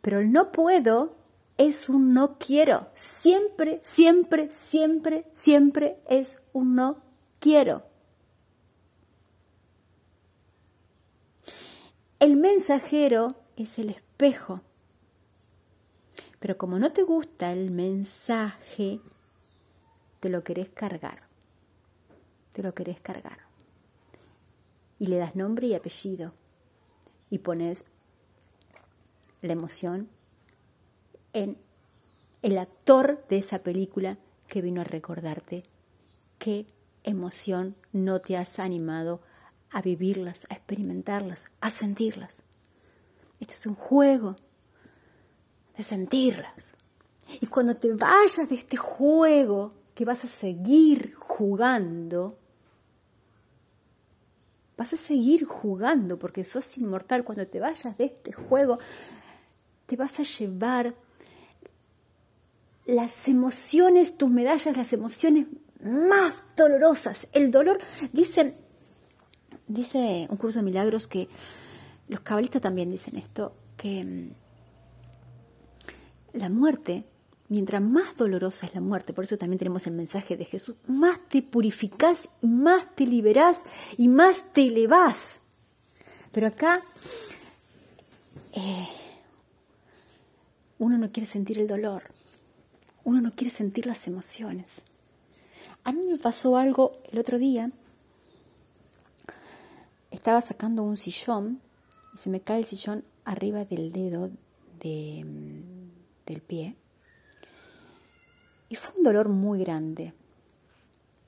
Pero 0.07 0.21
el 0.21 0.31
no 0.31 0.53
puedo 0.53 1.17
es 1.57 1.89
un 1.89 2.13
no 2.13 2.37
quiero. 2.39 2.87
Siempre, 2.93 3.81
siempre, 3.83 4.49
siempre, 4.51 5.29
siempre 5.33 5.99
es 6.07 6.47
un 6.53 6.75
no 6.75 7.03
quiero. 7.41 7.83
El 12.21 12.37
mensajero 12.37 13.35
es 13.57 13.79
el 13.79 13.89
espejo. 13.89 14.61
Pero 16.39 16.57
como 16.57 16.79
no 16.79 16.93
te 16.93 17.03
gusta 17.03 17.51
el 17.51 17.69
mensaje, 17.71 19.01
te 20.21 20.29
lo 20.29 20.41
querés 20.41 20.69
cargar. 20.69 21.23
Te 22.53 22.63
lo 22.63 22.73
querés 22.73 23.01
cargar. 23.01 23.39
Y 24.99 25.07
le 25.07 25.17
das 25.17 25.35
nombre 25.35 25.67
y 25.67 25.75
apellido. 25.75 26.31
Y 27.29 27.39
pones 27.39 27.96
la 29.41 29.53
emoción 29.53 30.09
en 31.33 31.57
el 32.41 32.57
actor 32.57 33.25
de 33.29 33.37
esa 33.37 33.59
película 33.59 34.17
que 34.47 34.61
vino 34.61 34.81
a 34.81 34.85
recordarte 34.85 35.63
qué 36.39 36.65
emoción 37.03 37.75
no 37.91 38.19
te 38.19 38.37
has 38.37 38.59
animado 38.59 39.21
a 39.69 39.81
vivirlas, 39.81 40.47
a 40.49 40.55
experimentarlas, 40.55 41.47
a 41.61 41.69
sentirlas. 41.69 42.37
Esto 43.39 43.53
es 43.53 43.65
un 43.67 43.75
juego 43.75 44.35
de 45.75 45.83
sentirlas. 45.83 46.73
Y 47.41 47.47
cuando 47.47 47.75
te 47.75 47.93
vayas 47.93 48.49
de 48.49 48.55
este 48.55 48.77
juego 48.77 49.73
que 49.93 50.05
vas 50.05 50.23
a 50.23 50.27
seguir 50.27 51.13
jugando, 51.15 52.39
vas 54.77 54.93
a 54.93 54.97
seguir 54.97 55.45
jugando 55.45 56.17
porque 56.17 56.45
sos 56.45 56.77
inmortal. 56.77 57.23
Cuando 57.23 57.45
te 57.47 57.59
vayas 57.59 57.97
de 57.97 58.05
este 58.05 58.31
juego, 58.31 58.79
te 59.87 59.95
vas 59.95 60.19
a 60.19 60.23
llevar 60.23 60.93
las 62.85 63.27
emociones, 63.27 64.17
tus 64.17 64.29
medallas, 64.29 64.77
las 64.77 64.93
emociones 64.93 65.47
más 65.83 66.33
dolorosas. 66.55 67.27
El 67.33 67.51
dolor, 67.51 67.79
dice, 68.13 68.53
un 69.67 70.37
curso 70.37 70.59
de 70.59 70.63
milagros 70.63 71.07
que 71.07 71.27
los 72.07 72.21
cabalistas 72.21 72.61
también 72.61 72.89
dicen 72.89 73.17
esto, 73.17 73.53
que 73.75 74.03
mm, 74.03 74.29
la 76.33 76.49
muerte, 76.49 77.03
mientras 77.49 77.81
más 77.81 78.15
dolorosa 78.15 78.65
es 78.65 78.75
la 78.75 78.81
muerte, 78.81 79.13
por 79.13 79.23
eso 79.23 79.37
también 79.37 79.59
tenemos 79.59 79.87
el 79.87 79.93
mensaje 79.93 80.37
de 80.37 80.45
Jesús, 80.45 80.75
más 80.87 81.19
te 81.29 81.41
purificás, 81.41 82.29
más 82.41 82.93
te 82.95 83.05
liberás 83.05 83.63
y 83.97 84.07
más 84.07 84.53
te 84.53 84.67
elevás. 84.67 85.43
Pero 86.31 86.47
acá 86.47 86.81
eh, 88.53 88.87
uno 90.79 90.97
no 90.97 91.11
quiere 91.11 91.25
sentir 91.25 91.59
el 91.59 91.67
dolor, 91.67 92.03
uno 93.03 93.21
no 93.21 93.31
quiere 93.31 93.49
sentir 93.49 93.85
las 93.85 94.07
emociones. 94.07 94.81
A 95.83 95.91
mí 95.91 96.01
me 96.03 96.17
pasó 96.17 96.57
algo 96.57 96.93
el 97.11 97.19
otro 97.19 97.37
día, 97.37 97.71
estaba 100.11 100.41
sacando 100.41 100.83
un 100.83 100.97
sillón 100.97 101.61
y 102.13 102.17
se 102.17 102.29
me 102.29 102.41
cae 102.41 102.59
el 102.59 102.65
sillón 102.65 103.03
arriba 103.23 103.65
del 103.65 103.91
dedo 103.91 104.29
de, 104.81 105.25
del 106.25 106.41
pie. 106.41 106.75
Y 108.69 108.75
fue 108.75 108.97
un 108.97 109.03
dolor 109.03 109.29
muy 109.29 109.59
grande. 109.59 110.13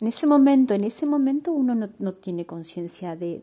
En 0.02 0.08
ese 0.08 0.28
momento, 0.28 0.74
en 0.74 0.84
ese 0.84 1.06
momento 1.06 1.52
uno 1.52 1.90
no, 1.98 2.14
tiene 2.14 2.46
conciencia 2.46 3.16
de, 3.16 3.42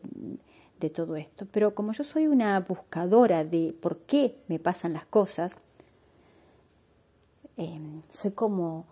de 0.79 0.89
todo 0.89 1.15
esto. 1.15 1.47
Pero 1.51 1.73
como 1.73 1.93
yo 1.93 2.03
soy 2.03 2.27
una 2.27 2.59
buscadora 2.59 3.43
de 3.43 3.75
por 3.79 3.99
qué 3.99 4.35
me 4.47 4.59
pasan 4.59 4.93
las 4.93 5.05
cosas, 5.05 5.57
eh, 7.57 7.79
soy 8.09 8.31
como 8.31 8.85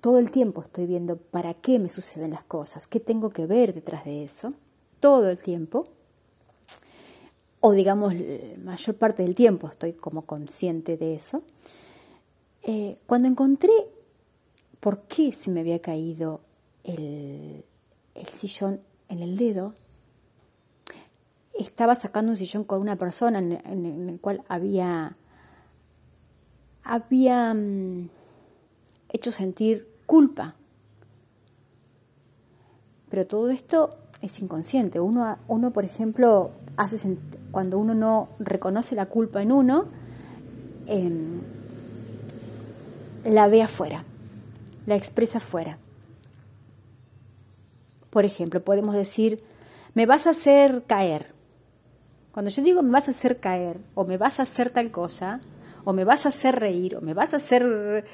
todo 0.00 0.18
el 0.18 0.30
tiempo 0.30 0.62
estoy 0.62 0.86
viendo 0.86 1.16
para 1.16 1.54
qué 1.54 1.78
me 1.78 1.88
suceden 1.88 2.32
las 2.32 2.44
cosas, 2.44 2.86
qué 2.86 3.00
tengo 3.00 3.30
que 3.30 3.46
ver 3.46 3.74
detrás 3.74 4.04
de 4.04 4.24
eso, 4.24 4.52
todo 5.00 5.30
el 5.30 5.38
tiempo. 5.38 5.86
O 7.60 7.72
digamos 7.72 8.12
mayor 8.62 8.96
parte 8.96 9.22
del 9.22 9.34
tiempo 9.34 9.68
estoy 9.68 9.94
como 9.94 10.22
consciente 10.22 10.98
de 10.98 11.14
eso, 11.14 11.42
eh, 12.66 12.96
cuando 13.06 13.28
encontré 13.28 13.72
por 14.80 15.02
qué 15.02 15.32
se 15.32 15.50
me 15.50 15.60
había 15.60 15.80
caído 15.80 16.40
el, 16.82 17.64
sillón 18.32 18.80
en 19.10 19.20
el 19.20 19.36
dedo, 19.36 19.74
estaba 21.58 21.94
sacando 21.94 22.30
un 22.30 22.38
sillón 22.38 22.64
con 22.64 22.80
una 22.80 22.96
persona 22.96 23.38
en, 23.38 24.08
el 24.08 24.18
cual 24.18 24.42
había, 24.48 25.16
había 26.84 27.52
mm, 27.54 28.08
hecho 29.08 29.32
sentir 29.32 29.88
culpa. 30.06 30.54
Pero 33.10 33.26
todo 33.26 33.50
esto 33.50 33.96
es 34.20 34.40
inconsciente. 34.40 35.00
Uno, 35.00 35.38
uno 35.48 35.72
por 35.72 35.84
ejemplo, 35.84 36.50
hace 36.76 37.16
cuando 37.50 37.78
uno 37.78 37.94
no 37.94 38.28
reconoce 38.38 38.94
la 38.94 39.06
culpa 39.06 39.42
en 39.42 39.52
uno, 39.52 39.86
em, 40.86 41.40
la 43.24 43.46
ve 43.48 43.62
afuera, 43.62 44.04
la 44.86 44.96
expresa 44.96 45.38
afuera. 45.38 45.78
Por 48.10 48.24
ejemplo, 48.24 48.62
podemos 48.62 48.94
decir, 48.94 49.42
me 49.94 50.06
vas 50.06 50.26
a 50.26 50.30
hacer 50.30 50.84
caer. 50.86 51.32
Cuando 52.32 52.50
yo 52.50 52.62
digo 52.62 52.82
me 52.82 52.90
vas 52.90 53.08
a 53.08 53.12
hacer 53.12 53.38
caer, 53.38 53.78
o 53.94 54.04
me 54.04 54.18
vas 54.18 54.40
a 54.40 54.42
hacer 54.42 54.70
tal 54.70 54.90
cosa, 54.90 55.40
o 55.84 55.92
me 55.92 56.04
vas 56.04 56.26
a 56.26 56.30
hacer 56.30 56.58
reír, 56.58 56.96
o 56.96 57.00
me 57.00 57.14
vas 57.14 57.34
a 57.34 57.38
hacer... 57.38 58.04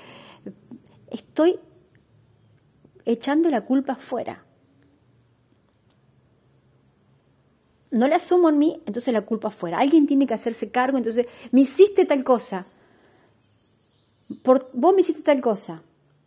Estoy 1.10 1.58
echando 3.04 3.50
la 3.50 3.62
culpa 3.62 3.94
afuera. 3.94 4.44
no 7.90 8.06
la 8.06 8.16
asumo 8.16 8.48
en 8.48 8.58
mí, 8.58 8.82
entonces 8.86 9.12
la 9.12 9.22
culpa 9.22 9.48
afuera. 9.48 9.78
Alguien 9.78 10.06
tiene 10.06 10.26
que 10.26 10.34
hacerse 10.34 10.70
cargo, 10.70 10.98
entonces 10.98 11.26
me 11.50 11.62
hiciste 11.62 12.06
tal 12.06 12.24
cosa. 12.24 12.64
Por, 14.42 14.70
vos 14.72 14.94
me 14.94 15.00
hiciste 15.00 15.22
tal 15.22 15.40
cosa. 15.40 15.82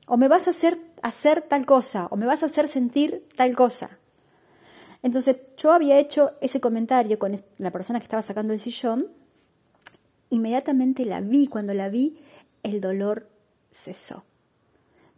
O 0.06 0.18
me 0.18 0.28
vas 0.28 0.48
a 0.48 0.50
hacer 0.50 0.78
hacer 1.02 1.42
tal 1.42 1.66
cosa. 1.66 2.08
O 2.12 2.18
me 2.18 2.26
vas 2.26 2.44
a 2.44 2.48
hacer 2.48 2.68
sentir 2.68 3.28
tal 3.38 3.56
cosa. 3.56 3.98
Entonces 5.02 5.38
yo 5.58 5.72
había 5.72 6.00
hecho 6.00 6.32
ese 6.42 6.60
comentario 6.60 7.18
con 7.20 7.42
la 7.58 7.72
persona 7.72 8.00
que 8.00 8.06
estaba 8.06 8.22
sacando 8.22 8.54
el 8.54 8.60
sillón. 8.60 9.08
Inmediatamente 10.34 11.06
la 11.06 11.22
vi. 11.22 11.46
Cuando 11.46 11.76
la 11.76 11.90
vi, 11.90 12.18
el 12.64 12.82
dolor 12.82 13.30
cesó. 13.72 14.24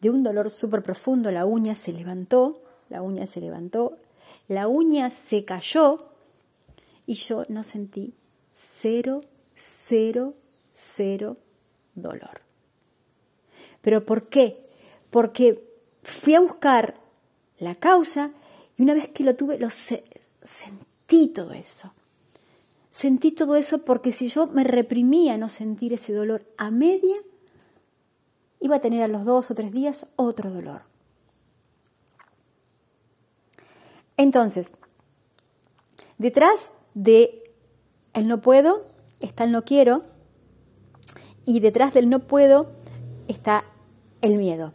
De 0.02 0.10
un 0.10 0.24
dolor 0.24 0.50
súper 0.50 0.84
profundo, 0.84 1.32
la 1.32 1.46
uña 1.46 1.74
se 1.76 1.94
levantó. 1.94 2.62
La 2.90 3.02
uña 3.02 3.26
se 3.26 3.40
levantó. 3.40 3.98
La 4.50 4.68
uña 4.68 5.10
se 5.12 5.46
cayó 5.46 6.10
y 7.06 7.14
yo 7.14 7.44
no 7.48 7.64
sentí 7.64 8.14
cero, 8.52 9.22
cero, 9.56 10.34
cero 10.74 11.38
dolor. 11.94 12.42
¿Pero 13.82 14.06
por 14.06 14.28
qué? 14.28 14.68
Porque 15.12 15.64
fui 16.04 16.36
a 16.36 16.42
buscar 16.42 16.96
la 17.58 17.76
causa 17.76 18.32
y 18.78 18.84
una 18.84 18.94
vez 18.94 19.08
que 19.08 19.24
lo 19.24 19.38
tuve, 19.38 19.58
lo 19.60 19.70
sentí 19.70 21.28
todo 21.34 21.54
eso. 21.54 21.94
Sentí 22.96 23.34
todo 23.34 23.58
eso 23.58 23.84
porque 23.84 24.14
si 24.14 24.30
yo 24.30 24.48
me 24.48 24.64
reprimía 24.64 25.38
no 25.38 25.50
sentir 25.50 25.92
ese 25.92 26.14
dolor 26.14 26.46
a 26.56 26.72
media, 26.72 27.18
iba 28.62 28.78
a 28.78 28.80
tener 28.80 29.04
a 29.04 29.10
los 29.10 29.26
dos 29.26 29.52
o 29.52 29.54
tres 29.54 29.74
días 29.74 30.06
otro 30.16 30.50
dolor. 30.50 30.84
Entonces, 34.16 34.72
detrás 36.20 36.70
de 36.94 37.52
el 38.14 38.30
no 38.30 38.40
puedo 38.40 38.86
está 39.20 39.44
el 39.44 39.52
no 39.52 39.66
quiero 39.66 40.06
y 41.44 41.60
detrás 41.60 41.94
del 41.94 42.10
no 42.10 42.22
puedo 42.22 42.72
está 43.28 43.66
el 44.22 44.38
miedo. 44.38 44.72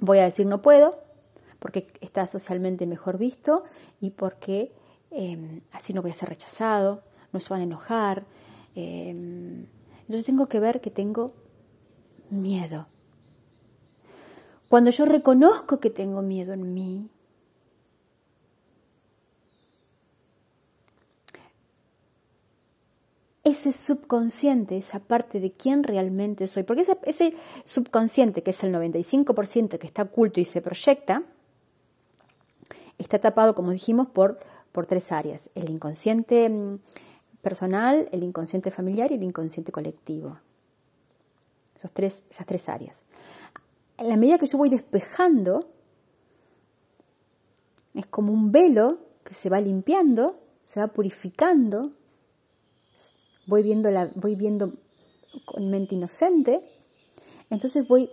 Voy 0.00 0.20
a 0.20 0.24
decir 0.24 0.46
no 0.46 0.62
puedo 0.62 1.02
porque 1.58 1.92
está 2.00 2.26
socialmente 2.26 2.86
mejor 2.86 3.18
visto 3.18 3.62
y 4.00 4.12
porque 4.12 4.72
em, 5.12 5.60
así 5.72 5.92
no 5.92 6.02
voy 6.02 6.10
a 6.10 6.14
ser 6.14 6.28
rechazado, 6.28 7.02
no 7.32 7.40
se 7.40 7.50
van 7.50 7.60
a 7.60 7.64
enojar. 7.64 8.24
Em, 8.74 9.66
entonces 10.00 10.26
tengo 10.26 10.46
que 10.48 10.60
ver 10.60 10.80
que 10.80 10.90
tengo 10.90 11.32
miedo. 12.30 12.86
Cuando 14.68 14.90
yo 14.90 15.04
reconozco 15.04 15.80
que 15.80 15.90
tengo 15.90 16.22
miedo 16.22 16.54
en 16.54 16.72
mí, 16.72 17.10
ese 23.44 23.72
subconsciente, 23.72 24.76
esa 24.76 25.00
parte 25.00 25.40
de 25.40 25.52
quién 25.52 25.82
realmente 25.82 26.46
soy, 26.46 26.62
porque 26.62 26.86
ese, 27.04 27.34
subconsciente, 27.64 28.42
que 28.42 28.50
es 28.50 28.62
el 28.62 28.72
95% 28.72 29.78
que 29.78 29.86
está 29.86 30.02
oculto 30.02 30.40
y 30.40 30.44
se 30.44 30.62
proyecta, 30.62 31.22
está 32.98 33.18
tapado, 33.18 33.54
como 33.54 33.72
dijimos, 33.72 34.08
por, 34.08 34.38
por 34.72 34.86
tres 34.86 35.12
áreas, 35.12 35.50
el 35.54 35.70
inconsciente 35.70 36.48
mm, 36.48 36.78
personal, 37.42 38.08
el 38.12 38.22
inconsciente 38.22 38.70
familiar 38.70 39.12
y 39.12 39.14
el 39.14 39.22
inconsciente 39.22 39.70
colectivo. 39.70 40.38
Esos 41.76 41.90
tres, 41.92 42.24
esas 42.30 42.46
tres 42.46 42.68
áreas. 42.68 43.02
En 43.98 44.08
la 44.08 44.16
medida 44.16 44.38
que 44.38 44.46
yo 44.46 44.58
voy 44.58 44.70
despejando, 44.70 45.60
es 47.94 48.06
como 48.06 48.32
un 48.32 48.50
velo 48.50 48.98
que 49.24 49.34
se 49.34 49.50
va 49.50 49.60
limpiando, 49.60 50.38
se 50.64 50.80
va 50.80 50.88
purificando, 50.88 51.92
voy 53.46 53.62
viendo, 53.62 53.90
la, 53.90 54.10
voy 54.14 54.34
viendo 54.34 54.72
con 55.44 55.70
mente 55.70 55.94
inocente, 55.94 56.60
entonces 57.50 57.86
voy, 57.86 58.08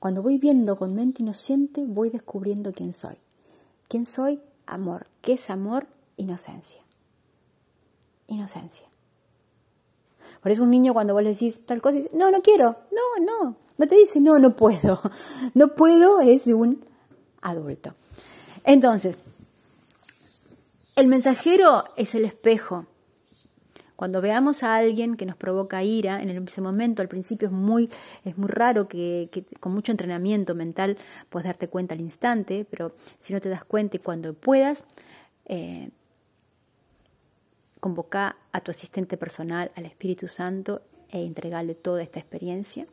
cuando 0.00 0.22
voy 0.22 0.38
viendo 0.38 0.76
con 0.76 0.94
mente 0.94 1.22
inocente, 1.22 1.84
voy 1.86 2.10
descubriendo 2.10 2.72
quién 2.72 2.92
soy. 2.92 3.16
¿Quién 3.88 4.04
soy? 4.04 4.40
Amor. 4.66 5.06
¿Qué 5.22 5.34
es 5.34 5.50
amor? 5.50 5.86
Inocencia. 6.16 6.82
Inocencia. 8.26 8.86
Por 10.42 10.52
eso 10.52 10.62
un 10.62 10.70
niño 10.70 10.92
cuando 10.92 11.14
vos 11.14 11.22
le 11.22 11.30
decís 11.30 11.64
tal 11.66 11.80
cosa, 11.80 11.96
dice, 11.98 12.10
no, 12.12 12.30
no 12.30 12.40
quiero, 12.42 12.76
no, 12.92 13.24
no, 13.24 13.56
no 13.78 13.88
te 13.88 13.96
dice, 13.96 14.20
no, 14.20 14.38
no 14.38 14.54
puedo. 14.54 15.00
No 15.54 15.74
puedo 15.74 16.20
es 16.20 16.44
de 16.44 16.54
un 16.54 16.84
adulto. 17.40 17.94
Entonces, 18.64 19.16
el 20.96 21.08
mensajero 21.08 21.84
es 21.96 22.14
el 22.14 22.24
espejo. 22.24 22.86
Cuando 23.96 24.20
veamos 24.20 24.62
a 24.62 24.76
alguien 24.76 25.16
que 25.16 25.24
nos 25.24 25.36
provoca 25.36 25.82
ira, 25.82 26.22
en 26.22 26.30
ese 26.30 26.60
momento 26.60 27.00
al 27.00 27.08
principio 27.08 27.48
es 27.48 27.52
muy, 27.52 27.90
es 28.24 28.36
muy 28.36 28.48
raro 28.48 28.88
que, 28.88 29.30
con 29.58 29.72
mucho 29.72 29.90
entrenamiento 29.90 30.54
mental 30.54 30.98
puedas 31.30 31.46
darte 31.46 31.68
cuenta 31.68 31.94
al 31.94 32.02
instante, 32.02 32.66
pero 32.70 32.94
si 33.20 33.32
no 33.32 33.40
te 33.40 33.48
das 33.48 33.64
cuenta 33.64 33.96
y 33.96 34.00
cuando 34.00 34.34
puedas, 34.34 34.84
eh, 35.46 35.88
convoca 37.80 38.36
a 38.52 38.60
tu 38.60 38.70
asistente 38.70 39.16
personal, 39.16 39.72
al 39.74 39.86
Espíritu 39.86 40.28
Santo, 40.28 40.82
e 41.08 41.24
entregarle 41.24 41.74
toda 41.74 42.02
esta 42.02 42.18
experiencia. 42.18 42.86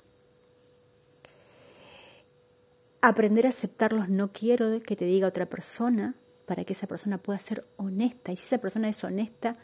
Aprender 3.01 3.45
a 3.45 3.49
aceptar 3.49 3.91
los 3.91 4.07
no 4.07 4.31
quiero 4.31 4.79
que 4.81 4.95
te 4.95 5.03
diga 5.03 5.27
otra 5.27 5.47
persona 5.47 6.15
para 6.45 6.63
que 6.63 6.73
esa 6.73 6.87
persona 6.87 7.17
pueda 7.17 7.39
ser 7.39 7.65
honesta. 7.77 8.31
Y 8.31 8.37
si 8.37 8.45
esa 8.45 8.59
persona 8.59 8.87
es 8.87 9.03
honesta, 9.03 9.57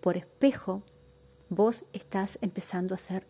por 0.00 0.16
espejo, 0.16 0.82
vos 1.48 1.84
estás 1.92 2.38
empezando 2.42 2.94
a 2.94 2.98
ser 2.98 3.26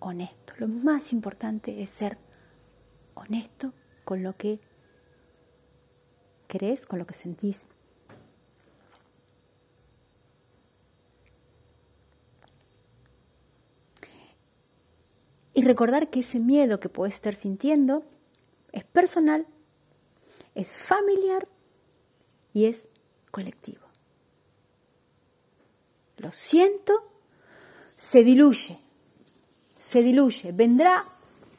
honesto. 0.00 0.52
Lo 0.58 0.68
más 0.68 1.12
importante 1.12 1.82
es 1.82 1.90
ser 1.90 2.18
honesto 3.14 3.72
con 4.04 4.22
lo 4.22 4.36
que 4.36 4.60
crees, 6.48 6.86
con 6.86 6.98
lo 6.98 7.06
que 7.06 7.14
sentís. 7.14 7.66
Y 15.54 15.62
recordar 15.62 16.08
que 16.08 16.20
ese 16.20 16.40
miedo 16.40 16.80
que 16.80 16.88
puedes 16.88 17.14
estar 17.14 17.34
sintiendo 17.34 18.04
es 18.72 18.84
personal, 18.84 19.46
es 20.54 20.72
familiar 20.72 21.46
y 22.54 22.64
es 22.64 22.88
colectivo. 23.30 23.91
Lo 26.22 26.30
siento, 26.30 26.92
se 27.98 28.22
diluye, 28.22 28.78
se 29.76 30.04
diluye. 30.04 30.52
Vendrá 30.52 31.04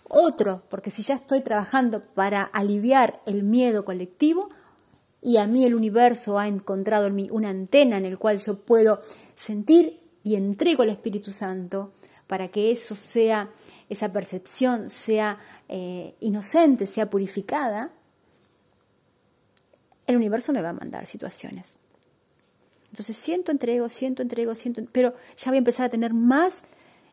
otro, 0.07 0.63
porque 0.69 0.89
si 0.89 1.03
ya 1.03 1.15
estoy 1.15 1.41
trabajando 1.41 2.01
para 2.01 2.43
aliviar 2.43 3.21
el 3.25 3.43
miedo 3.43 3.83
colectivo 3.83 4.49
y 5.21 5.35
a 5.35 5.47
mí 5.47 5.65
el 5.65 5.75
universo 5.75 6.39
ha 6.39 6.47
encontrado 6.47 7.07
en 7.07 7.15
mí 7.15 7.27
una 7.29 7.49
antena 7.49 7.97
en 7.97 8.05
el 8.05 8.17
cual 8.17 8.39
yo 8.39 8.59
puedo 8.59 9.01
sentir 9.35 9.99
y 10.23 10.35
entrego 10.35 10.83
al 10.83 10.89
Espíritu 10.89 11.31
Santo 11.31 11.91
para 12.27 12.47
que 12.47 12.71
eso 12.71 12.95
sea, 12.95 13.49
esa 13.89 14.13
percepción 14.13 14.89
sea 14.89 15.39
eh, 15.67 16.15
inocente, 16.21 16.85
sea 16.85 17.09
purificada, 17.09 17.91
el 20.07 20.15
universo 20.15 20.53
me 20.53 20.61
va 20.61 20.69
a 20.69 20.73
mandar 20.73 21.05
situaciones. 21.05 21.77
Entonces 22.93 23.17
siento, 23.17 23.51
entrego, 23.51 23.89
siento, 23.89 24.21
entrego, 24.21 24.53
siento, 24.53 24.83
pero 24.91 25.15
ya 25.35 25.49
voy 25.49 25.57
a 25.57 25.57
empezar 25.57 25.87
a 25.87 25.89
tener 25.89 26.13
más 26.13 26.61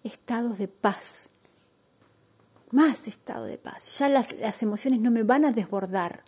estados 0.05 0.59
de 0.59 0.69
paz, 0.69 1.31
más 2.71 3.09
estado 3.09 3.47
de 3.47 3.57
paz. 3.57 3.99
Ya 3.99 4.11
las, 4.11 4.39
las 4.39 4.63
emociones 4.63 5.01
no 5.01 5.11
me 5.11 5.23
van 5.23 5.47
a 5.47 5.53
desbordar. 5.53 6.23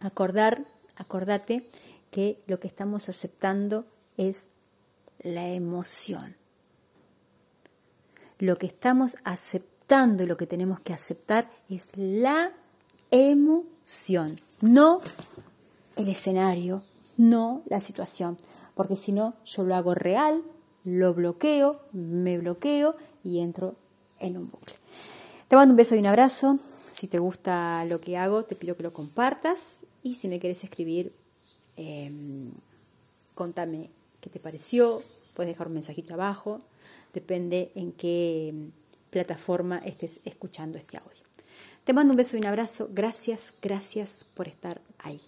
Acordar, 0.00 0.64
acordate 0.96 1.64
que 2.10 2.42
lo 2.46 2.58
que 2.58 2.68
estamos 2.68 3.08
aceptando 3.08 3.86
es 4.16 4.48
la 5.20 5.48
emoción 5.48 6.36
lo 8.38 8.56
que 8.56 8.66
estamos 8.66 9.16
aceptando 9.24 10.22
y 10.22 10.26
lo 10.26 10.36
que 10.36 10.46
tenemos 10.46 10.80
que 10.80 10.92
aceptar 10.92 11.50
es 11.68 11.96
la 11.96 12.42
emoción, 12.42 12.67
no 14.60 15.00
el 15.96 16.08
escenario, 16.08 16.82
no 17.16 17.62
la 17.66 17.80
situación, 17.80 18.38
porque 18.74 18.96
si 18.96 19.12
no, 19.12 19.34
yo 19.44 19.64
lo 19.64 19.74
hago 19.74 19.94
real, 19.94 20.42
lo 20.84 21.14
bloqueo, 21.14 21.80
me 21.92 22.38
bloqueo 22.38 22.94
y 23.24 23.40
entro 23.40 23.76
en 24.18 24.36
un 24.36 24.50
bucle. 24.50 24.74
Te 25.48 25.56
mando 25.56 25.72
un 25.72 25.76
beso 25.76 25.94
y 25.94 25.98
un 25.98 26.06
abrazo. 26.06 26.58
Si 26.88 27.06
te 27.06 27.18
gusta 27.18 27.84
lo 27.84 28.00
que 28.00 28.16
hago, 28.16 28.44
te 28.44 28.56
pido 28.56 28.76
que 28.76 28.82
lo 28.82 28.92
compartas 28.92 29.84
y 30.02 30.14
si 30.14 30.28
me 30.28 30.38
quieres 30.38 30.62
escribir, 30.64 31.12
em, 31.76 32.50
contame 33.34 33.90
qué 34.20 34.30
te 34.30 34.40
pareció, 34.40 35.02
puedes 35.34 35.52
dejar 35.52 35.68
un 35.68 35.74
mensajito 35.74 36.14
abajo 36.14 36.60
depende 37.12 37.72
en 37.74 37.92
qué 37.92 38.54
plataforma 39.10 39.78
estés 39.78 40.20
escuchando 40.24 40.78
este 40.78 40.98
audio. 40.98 41.27
Te 41.88 41.94
mando 41.94 42.12
un 42.12 42.18
beso 42.18 42.36
y 42.36 42.40
un 42.40 42.46
abrazo. 42.46 42.90
Gracias, 42.92 43.54
gracias 43.62 44.26
por 44.34 44.46
estar 44.46 44.78
ahí. 44.98 45.22